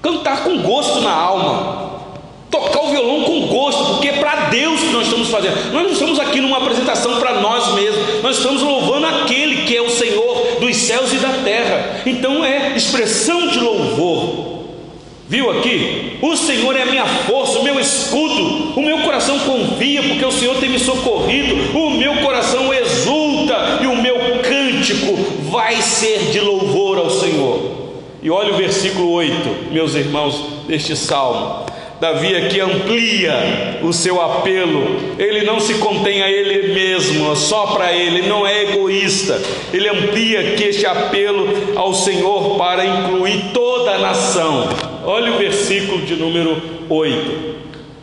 Cantar 0.02 0.44
com 0.44 0.58
gosto 0.58 1.00
na 1.00 1.10
alma, 1.10 1.91
tocar 2.52 2.84
o 2.84 2.90
violão 2.90 3.22
com 3.22 3.46
gosto, 3.46 3.94
porque 3.94 4.08
é 4.08 4.12
para 4.12 4.50
Deus 4.50 4.92
nós 4.92 5.06
estamos 5.06 5.28
fazendo. 5.28 5.72
Nós 5.72 5.82
não 5.82 5.90
estamos 5.90 6.20
aqui 6.20 6.40
numa 6.40 6.58
apresentação 6.58 7.18
para 7.18 7.40
nós 7.40 7.74
mesmos, 7.74 8.22
nós 8.22 8.36
estamos 8.36 8.60
louvando 8.60 9.06
aquele 9.06 9.62
que 9.62 9.74
é 9.74 9.80
o 9.80 9.88
Senhor 9.88 10.58
dos 10.60 10.76
céus 10.76 11.12
e 11.14 11.16
da 11.16 11.30
terra. 11.42 12.02
Então 12.04 12.44
é 12.44 12.76
expressão 12.76 13.48
de 13.48 13.58
louvor. 13.58 14.52
Viu 15.26 15.50
aqui? 15.50 16.18
O 16.20 16.36
Senhor 16.36 16.76
é 16.76 16.82
a 16.82 16.86
minha 16.86 17.06
força, 17.06 17.58
o 17.58 17.64
meu 17.64 17.80
escudo, 17.80 18.78
o 18.78 18.82
meu 18.82 18.98
coração 18.98 19.38
confia, 19.38 20.02
porque 20.02 20.24
o 20.26 20.30
Senhor 20.30 20.54
tem 20.56 20.68
me 20.68 20.78
socorrido, 20.78 21.74
o 21.74 21.90
meu 21.92 22.16
coração 22.16 22.72
exulta 22.74 23.78
e 23.80 23.86
o 23.86 23.96
meu 23.96 24.16
cântico 24.42 25.16
vai 25.50 25.80
ser 25.80 26.30
de 26.30 26.38
louvor 26.38 26.98
ao 26.98 27.08
Senhor. 27.08 27.82
E 28.22 28.30
olha 28.30 28.52
o 28.52 28.58
versículo 28.58 29.10
8, 29.10 29.72
meus 29.72 29.94
irmãos, 29.94 30.44
deste 30.68 30.94
salmo. 30.94 31.71
Davi 32.02 32.34
aqui 32.34 32.58
amplia 32.58 33.78
o 33.80 33.92
seu 33.92 34.20
apelo, 34.20 34.96
ele 35.20 35.44
não 35.44 35.60
se 35.60 35.74
contém 35.74 36.20
a 36.20 36.28
ele 36.28 36.74
mesmo, 36.74 37.36
só 37.36 37.68
para 37.68 37.92
ele, 37.92 38.22
não 38.22 38.44
é 38.44 38.64
egoísta, 38.64 39.40
ele 39.72 39.88
amplia 39.88 40.40
aqui 40.40 40.64
este 40.64 40.84
apelo 40.84 41.46
ao 41.76 41.94
Senhor 41.94 42.58
para 42.58 42.84
incluir 42.84 43.52
toda 43.54 43.92
a 43.92 43.98
nação. 43.98 44.68
Olha 45.04 45.32
o 45.32 45.38
versículo 45.38 46.02
de 46.02 46.16
número 46.16 46.60
8: 46.90 47.54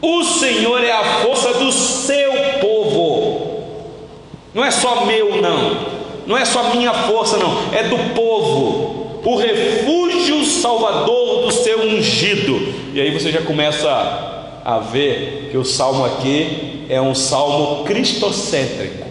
O 0.02 0.24
Senhor 0.24 0.82
é 0.82 0.94
a 0.94 1.04
força 1.04 1.56
do 1.56 1.70
seu 1.70 2.32
povo, 2.62 3.66
não 4.54 4.64
é 4.64 4.72
só 4.72 5.04
meu, 5.04 5.42
não, 5.42 5.78
não 6.26 6.38
é 6.38 6.46
só 6.46 6.74
minha 6.74 6.94
força, 6.94 7.36
não, 7.36 7.54
é 7.74 7.84
do 7.84 7.98
povo. 8.16 9.20
O 9.26 9.36
refúgio 9.36 10.19
salvador 10.46 11.46
do 11.46 11.52
seu 11.52 11.82
ungido. 11.82 12.74
E 12.94 13.02
aí 13.02 13.12
você 13.12 13.32
já 13.32 13.42
começa 13.42 13.90
a 14.64 14.80
ver 14.80 15.50
que 15.52 15.58
o 15.58 15.66
salmo 15.66 16.06
aqui 16.06 16.86
é 16.90 17.02
um 17.02 17.16
salmo 17.16 17.84
cristocêntrico, 17.86 19.06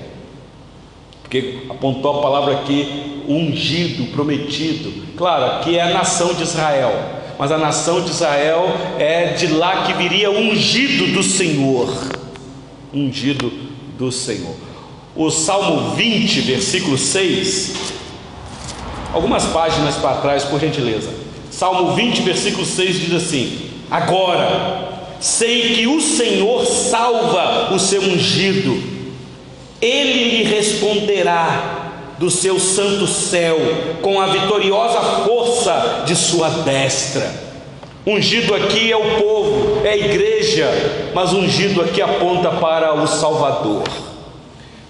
porque 1.22 1.58
apontou 1.68 2.18
a 2.18 2.22
palavra 2.22 2.54
aqui 2.54 3.22
ungido, 3.28 4.10
prometido. 4.12 4.92
Claro, 5.16 5.44
aqui 5.56 5.76
é 5.76 5.82
a 5.82 5.90
nação 5.90 6.34
de 6.34 6.42
Israel, 6.42 6.92
mas 7.38 7.52
a 7.52 7.58
nação 7.58 8.00
de 8.00 8.10
Israel 8.10 8.66
é 8.98 9.34
de 9.34 9.46
lá 9.48 9.84
que 9.84 9.92
viria 9.92 10.30
o 10.30 10.38
ungido 10.38 11.12
do 11.12 11.22
Senhor. 11.22 11.88
Ungido 12.92 13.52
do 13.98 14.10
Senhor. 14.10 14.54
O 15.14 15.30
Salmo 15.30 15.94
20, 15.96 16.40
versículo 16.42 16.96
6, 16.96 17.74
Algumas 19.12 19.44
páginas 19.46 19.96
para 19.96 20.16
trás, 20.16 20.44
por 20.44 20.60
gentileza. 20.60 21.10
Salmo 21.50 21.94
20, 21.94 22.22
versículo 22.22 22.66
6 22.66 23.00
diz 23.00 23.14
assim: 23.14 23.70
Agora 23.90 24.88
sei 25.20 25.74
que 25.74 25.86
o 25.86 26.00
Senhor 26.00 26.64
salva 26.66 27.72
o 27.74 27.78
seu 27.78 28.02
ungido, 28.02 28.80
ele 29.80 30.24
lhe 30.24 30.42
responderá 30.44 31.78
do 32.18 32.30
seu 32.30 32.58
santo 32.58 33.06
céu 33.06 33.56
com 34.02 34.20
a 34.20 34.26
vitoriosa 34.26 35.00
força 35.24 36.02
de 36.06 36.14
sua 36.14 36.48
destra. 36.50 37.48
Ungido 38.06 38.54
aqui 38.54 38.90
é 38.90 38.96
o 38.96 39.18
povo, 39.18 39.84
é 39.84 39.90
a 39.90 39.96
igreja, 39.96 40.68
mas 41.14 41.32
ungido 41.32 41.80
aqui 41.80 42.00
aponta 42.00 42.50
para 42.50 42.94
o 42.94 43.06
Salvador. 43.06 43.84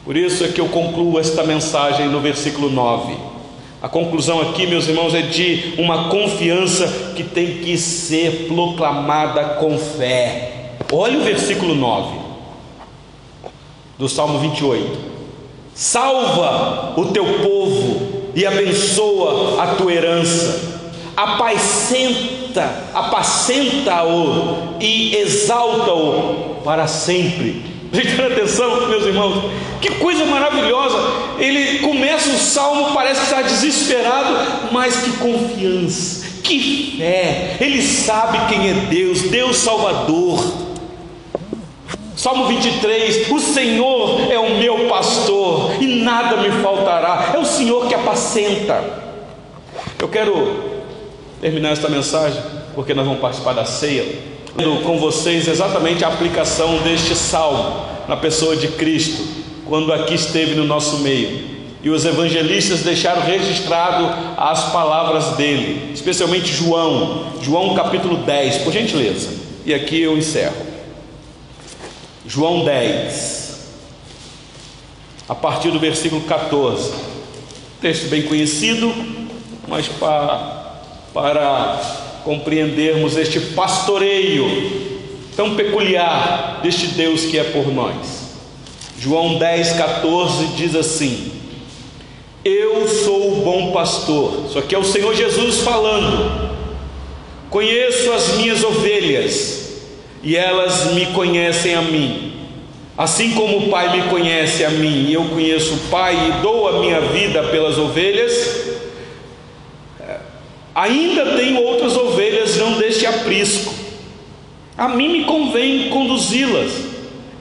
Por 0.04 0.16
isso 0.16 0.44
é 0.44 0.48
que 0.48 0.60
eu 0.60 0.68
concluo 0.68 1.18
esta 1.18 1.42
mensagem 1.42 2.08
no 2.08 2.20
versículo 2.20 2.70
9. 2.70 3.37
A 3.80 3.88
conclusão 3.88 4.40
aqui, 4.40 4.66
meus 4.66 4.88
irmãos, 4.88 5.14
é 5.14 5.22
de 5.22 5.74
uma 5.78 6.08
confiança 6.08 7.12
que 7.14 7.22
tem 7.22 7.58
que 7.58 7.78
ser 7.78 8.48
proclamada 8.48 9.56
com 9.60 9.78
fé. 9.78 10.72
Olha 10.90 11.18
o 11.18 11.22
versículo 11.22 11.76
9 11.76 12.18
do 13.96 14.08
Salmo 14.08 14.40
28. 14.40 14.98
Salva 15.74 16.94
o 16.96 17.06
teu 17.06 17.24
povo 17.40 18.30
e 18.34 18.44
abençoa 18.44 19.62
a 19.62 19.76
tua 19.76 19.92
herança. 19.92 20.80
Apacenta, 21.16 22.84
apacenta-o 22.92 24.76
e 24.80 25.14
exalta-o 25.14 26.56
para 26.64 26.88
sempre 26.88 27.77
Prestem 27.90 28.26
atenção, 28.26 28.88
meus 28.88 29.04
irmãos, 29.04 29.50
que 29.80 29.94
coisa 29.94 30.24
maravilhosa. 30.26 30.98
Ele 31.38 31.78
começa 31.78 32.28
o 32.30 32.38
salmo, 32.38 32.92
parece 32.92 33.20
que 33.20 33.26
está 33.26 33.42
desesperado, 33.42 34.72
mas 34.72 34.96
que 34.96 35.12
confiança, 35.12 36.26
que 36.42 36.96
fé. 36.98 37.56
Ele 37.60 37.80
sabe 37.80 38.38
quem 38.48 38.70
é 38.70 38.74
Deus, 38.90 39.22
Deus 39.22 39.56
Salvador. 39.56 40.68
Salmo 42.14 42.46
23: 42.46 43.30
O 43.30 43.38
Senhor 43.38 44.30
é 44.30 44.38
o 44.38 44.58
meu 44.58 44.88
pastor 44.88 45.80
e 45.80 46.02
nada 46.02 46.36
me 46.36 46.50
faltará. 46.62 47.32
É 47.34 47.38
o 47.38 47.44
Senhor 47.44 47.86
que 47.86 47.94
apacenta. 47.94 48.84
Eu 49.98 50.08
quero 50.08 50.78
terminar 51.40 51.70
esta 51.70 51.88
mensagem, 51.88 52.42
porque 52.74 52.92
nós 52.92 53.06
vamos 53.06 53.20
participar 53.20 53.54
da 53.54 53.64
ceia 53.64 54.04
com 54.84 54.98
vocês 54.98 55.46
exatamente 55.46 56.04
a 56.04 56.08
aplicação 56.08 56.78
deste 56.78 57.14
salmo 57.14 57.84
na 58.08 58.16
pessoa 58.16 58.56
de 58.56 58.68
Cristo, 58.68 59.22
quando 59.66 59.92
aqui 59.92 60.14
esteve 60.14 60.54
no 60.54 60.64
nosso 60.64 60.98
meio. 60.98 61.58
E 61.82 61.90
os 61.90 62.04
evangelistas 62.04 62.80
deixaram 62.80 63.22
registrado 63.22 64.34
as 64.36 64.72
palavras 64.72 65.36
dele, 65.36 65.92
especialmente 65.94 66.52
João, 66.52 67.32
João 67.40 67.74
capítulo 67.74 68.16
10, 68.16 68.58
por 68.58 68.72
gentileza. 68.72 69.30
E 69.64 69.72
aqui 69.72 70.00
eu 70.00 70.16
encerro. 70.16 70.56
João 72.26 72.64
10, 72.64 73.68
a 75.28 75.34
partir 75.34 75.70
do 75.70 75.78
versículo 75.78 76.22
14. 76.22 76.92
Texto 77.80 78.08
bem 78.08 78.22
conhecido, 78.22 78.92
mas 79.68 79.86
para, 79.86 80.80
para 81.14 82.07
compreendermos 82.28 83.16
este 83.16 83.40
pastoreio 83.40 84.44
tão 85.34 85.56
peculiar 85.56 86.60
deste 86.62 86.88
Deus 86.88 87.24
que 87.24 87.38
é 87.38 87.44
por 87.44 87.72
nós. 87.72 88.28
João 89.00 89.38
10, 89.38 89.72
14 89.72 90.48
diz 90.48 90.74
assim: 90.74 91.32
Eu 92.44 92.86
sou 92.86 93.32
o 93.32 93.42
bom 93.42 93.72
pastor. 93.72 94.44
Isso 94.46 94.58
aqui 94.58 94.74
é 94.74 94.78
o 94.78 94.84
Senhor 94.84 95.14
Jesus 95.14 95.60
falando. 95.60 96.50
Conheço 97.48 98.12
as 98.12 98.36
minhas 98.36 98.62
ovelhas 98.62 99.86
e 100.22 100.36
elas 100.36 100.92
me 100.92 101.06
conhecem 101.06 101.74
a 101.74 101.80
mim. 101.80 102.34
Assim 102.98 103.30
como 103.30 103.56
o 103.56 103.70
Pai 103.70 103.96
me 103.96 104.10
conhece 104.10 104.66
a 104.66 104.70
mim 104.70 105.06
e 105.08 105.14
eu 105.14 105.24
conheço 105.30 105.72
o 105.72 105.88
Pai 105.88 106.14
e 106.14 106.42
dou 106.42 106.68
a 106.68 106.80
minha 106.80 107.00
vida 107.00 107.42
pelas 107.44 107.78
ovelhas, 107.78 108.67
Ainda 110.78 111.34
tenho 111.36 111.60
outras 111.60 111.96
ovelhas, 111.96 112.56
não 112.56 112.78
deste 112.78 113.04
aprisco. 113.04 113.74
A 114.76 114.86
mim 114.86 115.08
me 115.08 115.24
convém 115.24 115.90
conduzi-las. 115.90 116.70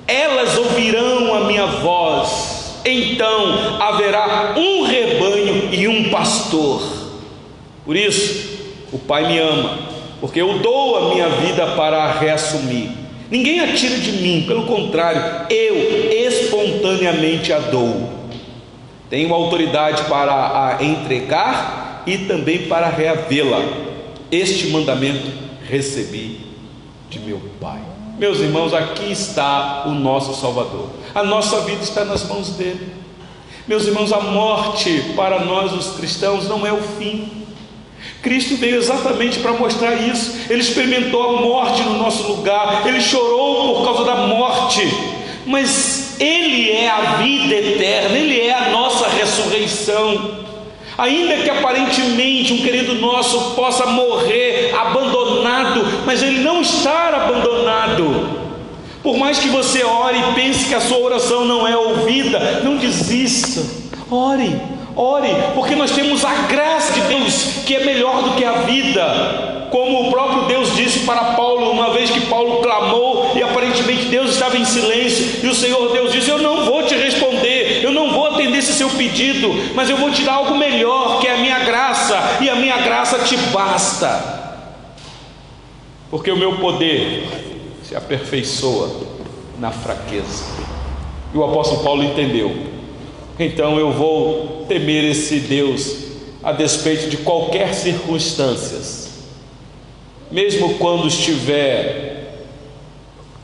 Elas 0.07 0.57
ouvirão 0.57 1.35
a 1.35 1.41
minha 1.41 1.67
voz. 1.67 2.81
Então 2.83 3.79
haverá 3.79 4.55
um 4.57 4.81
rebanho 4.81 5.69
e 5.71 5.87
um 5.87 6.09
pastor. 6.09 6.81
Por 7.85 7.95
isso, 7.95 8.57
o 8.91 8.97
Pai 8.97 9.27
me 9.27 9.37
ama, 9.37 9.77
porque 10.19 10.41
eu 10.41 10.57
dou 10.57 10.97
a 10.97 11.13
minha 11.13 11.29
vida 11.29 11.67
para 11.75 12.13
reassumir. 12.13 12.89
Ninguém 13.29 13.59
a 13.59 13.71
tira 13.71 13.97
de 13.97 14.13
mim, 14.13 14.45
pelo 14.47 14.65
contrário, 14.65 15.45
eu 15.51 16.11
espontaneamente 16.27 17.53
a 17.53 17.59
dou. 17.59 18.09
Tenho 19.11 19.31
autoridade 19.31 20.05
para 20.05 20.77
a 20.79 20.83
entregar 20.83 21.86
e 22.07 22.17
também 22.19 22.67
para 22.67 22.89
reavê-la. 22.89 23.63
Este 24.31 24.67
mandamento 24.67 25.31
recebi 25.69 26.39
de 27.09 27.19
meu 27.19 27.39
Pai. 27.61 27.81
Meus 28.17 28.39
irmãos, 28.39 28.73
aqui 28.73 29.11
está 29.11 29.83
o 29.85 29.91
nosso 29.91 30.33
Salvador. 30.33 30.89
A 31.13 31.23
nossa 31.23 31.61
vida 31.61 31.83
está 31.83 32.03
nas 32.03 32.27
mãos 32.27 32.49
dele. 32.51 32.93
Meus 33.67 33.85
irmãos, 33.85 34.11
a 34.11 34.21
morte 34.21 35.11
para 35.15 35.43
nós 35.43 35.73
os 35.73 35.97
cristãos 35.97 36.47
não 36.47 36.65
é 36.65 36.73
o 36.73 36.81
fim. 36.81 37.45
Cristo 38.21 38.55
veio 38.55 38.77
exatamente 38.77 39.39
para 39.39 39.53
mostrar 39.53 39.95
isso. 39.95 40.37
Ele 40.49 40.61
experimentou 40.61 41.21
a 41.21 41.41
morte 41.41 41.83
no 41.83 41.97
nosso 41.97 42.27
lugar, 42.27 42.87
ele 42.87 43.01
chorou 43.01 43.75
por 43.75 43.85
causa 43.85 44.05
da 44.05 44.27
morte, 44.27 44.81
mas 45.45 46.19
Ele 46.19 46.71
é 46.71 46.89
a 46.89 47.15
vida 47.17 47.55
eterna, 47.55 48.17
Ele 48.17 48.39
é 48.39 48.53
a 48.53 48.69
nossa 48.69 49.07
ressurreição. 49.07 50.46
Ainda 50.97 51.37
que 51.37 51.49
aparentemente 51.49 52.53
um 52.53 52.57
querido 52.57 52.95
nosso 52.95 53.55
possa 53.55 53.85
morrer 53.85 54.73
abandonado, 54.75 55.85
mas 56.05 56.23
ele 56.23 56.39
não 56.39 56.61
está 56.61 57.09
abandonado. 57.09 58.47
Por 59.03 59.15
mais 59.17 59.37
que 59.37 59.47
você 59.47 59.83
ore 59.83 60.17
e 60.17 60.33
pense 60.33 60.65
que 60.65 60.75
a 60.75 60.81
sua 60.81 60.97
oração 60.97 61.45
não 61.45 61.67
é 61.67 61.77
ouvida, 61.77 62.61
não 62.63 62.77
desista. 62.77 63.61
Ore, 64.09 64.59
Ore, 64.97 65.29
porque 65.53 65.75
nós 65.75 65.91
temos 65.91 66.25
a 66.25 66.33
graça 66.47 66.91
de 66.93 67.01
Deus, 67.01 67.63
que 67.67 67.75
é 67.75 67.85
melhor 67.85 68.23
do 68.23 68.31
que 68.31 68.43
a 68.43 68.53
vida. 68.63 69.67
Como 69.69 70.07
o 70.07 70.11
próprio 70.11 70.45
Deus 70.45 70.75
disse 70.75 70.99
para 70.99 71.35
Paulo, 71.35 71.69
uma 71.69 71.93
vez 71.93 72.09
que 72.09 72.21
Paulo 72.21 72.63
clamou 72.63 73.33
e 73.35 73.43
aparentemente 73.43 74.05
Deus 74.05 74.31
estava 74.31 74.57
em 74.57 74.65
silêncio, 74.65 75.41
e 75.43 75.47
o 75.47 75.53
Senhor 75.53 75.91
Deus 75.91 76.11
disse: 76.11 76.31
Eu 76.31 76.39
não 76.39 76.65
vou 76.65 76.81
te 76.83 76.95
responder, 76.95 77.81
eu 77.83 77.91
não 77.91 78.11
vou 78.11 78.25
atender 78.25 78.57
esse 78.57 78.73
seu 78.87 78.97
pedido, 78.97 79.49
mas 79.75 79.89
eu 79.89 79.97
vou 79.97 80.11
te 80.11 80.23
dar 80.23 80.33
algo 80.33 80.57
melhor, 80.57 81.19
que 81.19 81.27
é 81.27 81.35
a 81.35 81.37
minha 81.37 81.59
graça, 81.59 82.37
e 82.41 82.49
a 82.49 82.55
minha 82.55 82.77
graça 82.77 83.19
te 83.19 83.35
basta, 83.51 84.63
porque 86.09 86.31
o 86.31 86.37
meu 86.37 86.57
poder 86.57 87.27
se 87.83 87.95
aperfeiçoa 87.95 88.89
na 89.59 89.71
fraqueza. 89.71 90.45
E 91.33 91.37
o 91.37 91.43
apóstolo 91.43 91.83
Paulo 91.83 92.03
entendeu. 92.03 92.55
Então 93.39 93.77
eu 93.77 93.91
vou 93.91 94.65
temer 94.67 95.03
esse 95.03 95.39
Deus 95.39 96.07
a 96.43 96.51
despeito 96.51 97.09
de 97.09 97.17
qualquer 97.17 97.73
circunstâncias, 97.73 99.09
mesmo 100.31 100.75
quando 100.75 101.07
estiver 101.07 102.07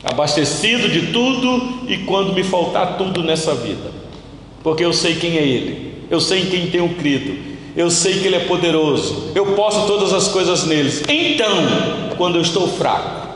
abastecido 0.04 0.88
de 0.88 1.12
tudo 1.12 1.88
e 1.88 1.98
quando 2.04 2.34
me 2.34 2.42
faltar 2.42 2.98
tudo 2.98 3.22
nessa 3.22 3.54
vida, 3.54 3.90
porque 4.64 4.82
eu 4.82 4.94
sei 4.94 5.16
quem 5.16 5.36
é 5.36 5.46
Ele, 5.46 6.06
eu 6.10 6.18
sei 6.18 6.40
em 6.40 6.46
quem 6.46 6.70
tenho 6.70 6.88
crido, 6.94 7.54
eu 7.76 7.90
sei 7.90 8.18
que 8.18 8.26
Ele 8.26 8.36
é 8.36 8.40
poderoso, 8.40 9.30
eu 9.34 9.54
posso 9.54 9.86
todas 9.86 10.14
as 10.14 10.28
coisas 10.28 10.64
neles. 10.64 11.02
Então, 11.06 11.54
quando 12.16 12.36
eu 12.36 12.42
estou 12.42 12.66
fraco, 12.66 13.28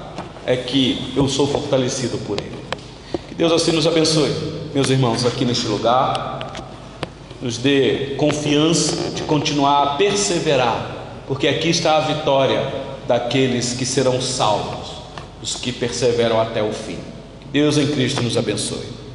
é 0.46 0.56
que 0.56 1.12
eu 1.14 1.28
sou 1.28 1.46
fortalecido 1.46 2.16
por 2.26 2.40
Ele. 2.40 2.56
Que 3.28 3.34
Deus 3.34 3.52
assim 3.52 3.72
nos 3.72 3.86
abençoe, 3.86 4.32
meus 4.74 4.88
irmãos, 4.88 5.26
aqui 5.26 5.44
neste 5.44 5.66
lugar 5.66 6.38
nos 7.42 7.58
dê 7.58 8.14
confiança 8.16 9.10
de 9.10 9.22
continuar 9.22 9.82
a 9.82 9.86
perseverar, 9.96 10.96
porque 11.26 11.46
aqui 11.46 11.68
está 11.68 11.98
a 11.98 12.00
vitória 12.00 12.66
daqueles 13.06 13.74
que 13.74 13.84
serão 13.84 14.20
salvos, 14.20 14.88
os 15.42 15.54
que 15.54 15.72
perseveram 15.72 16.40
até 16.40 16.62
o 16.62 16.72
fim. 16.72 16.98
Deus 17.52 17.76
em 17.76 17.86
Cristo 17.86 18.22
nos 18.22 18.36
abençoe. 18.36 19.07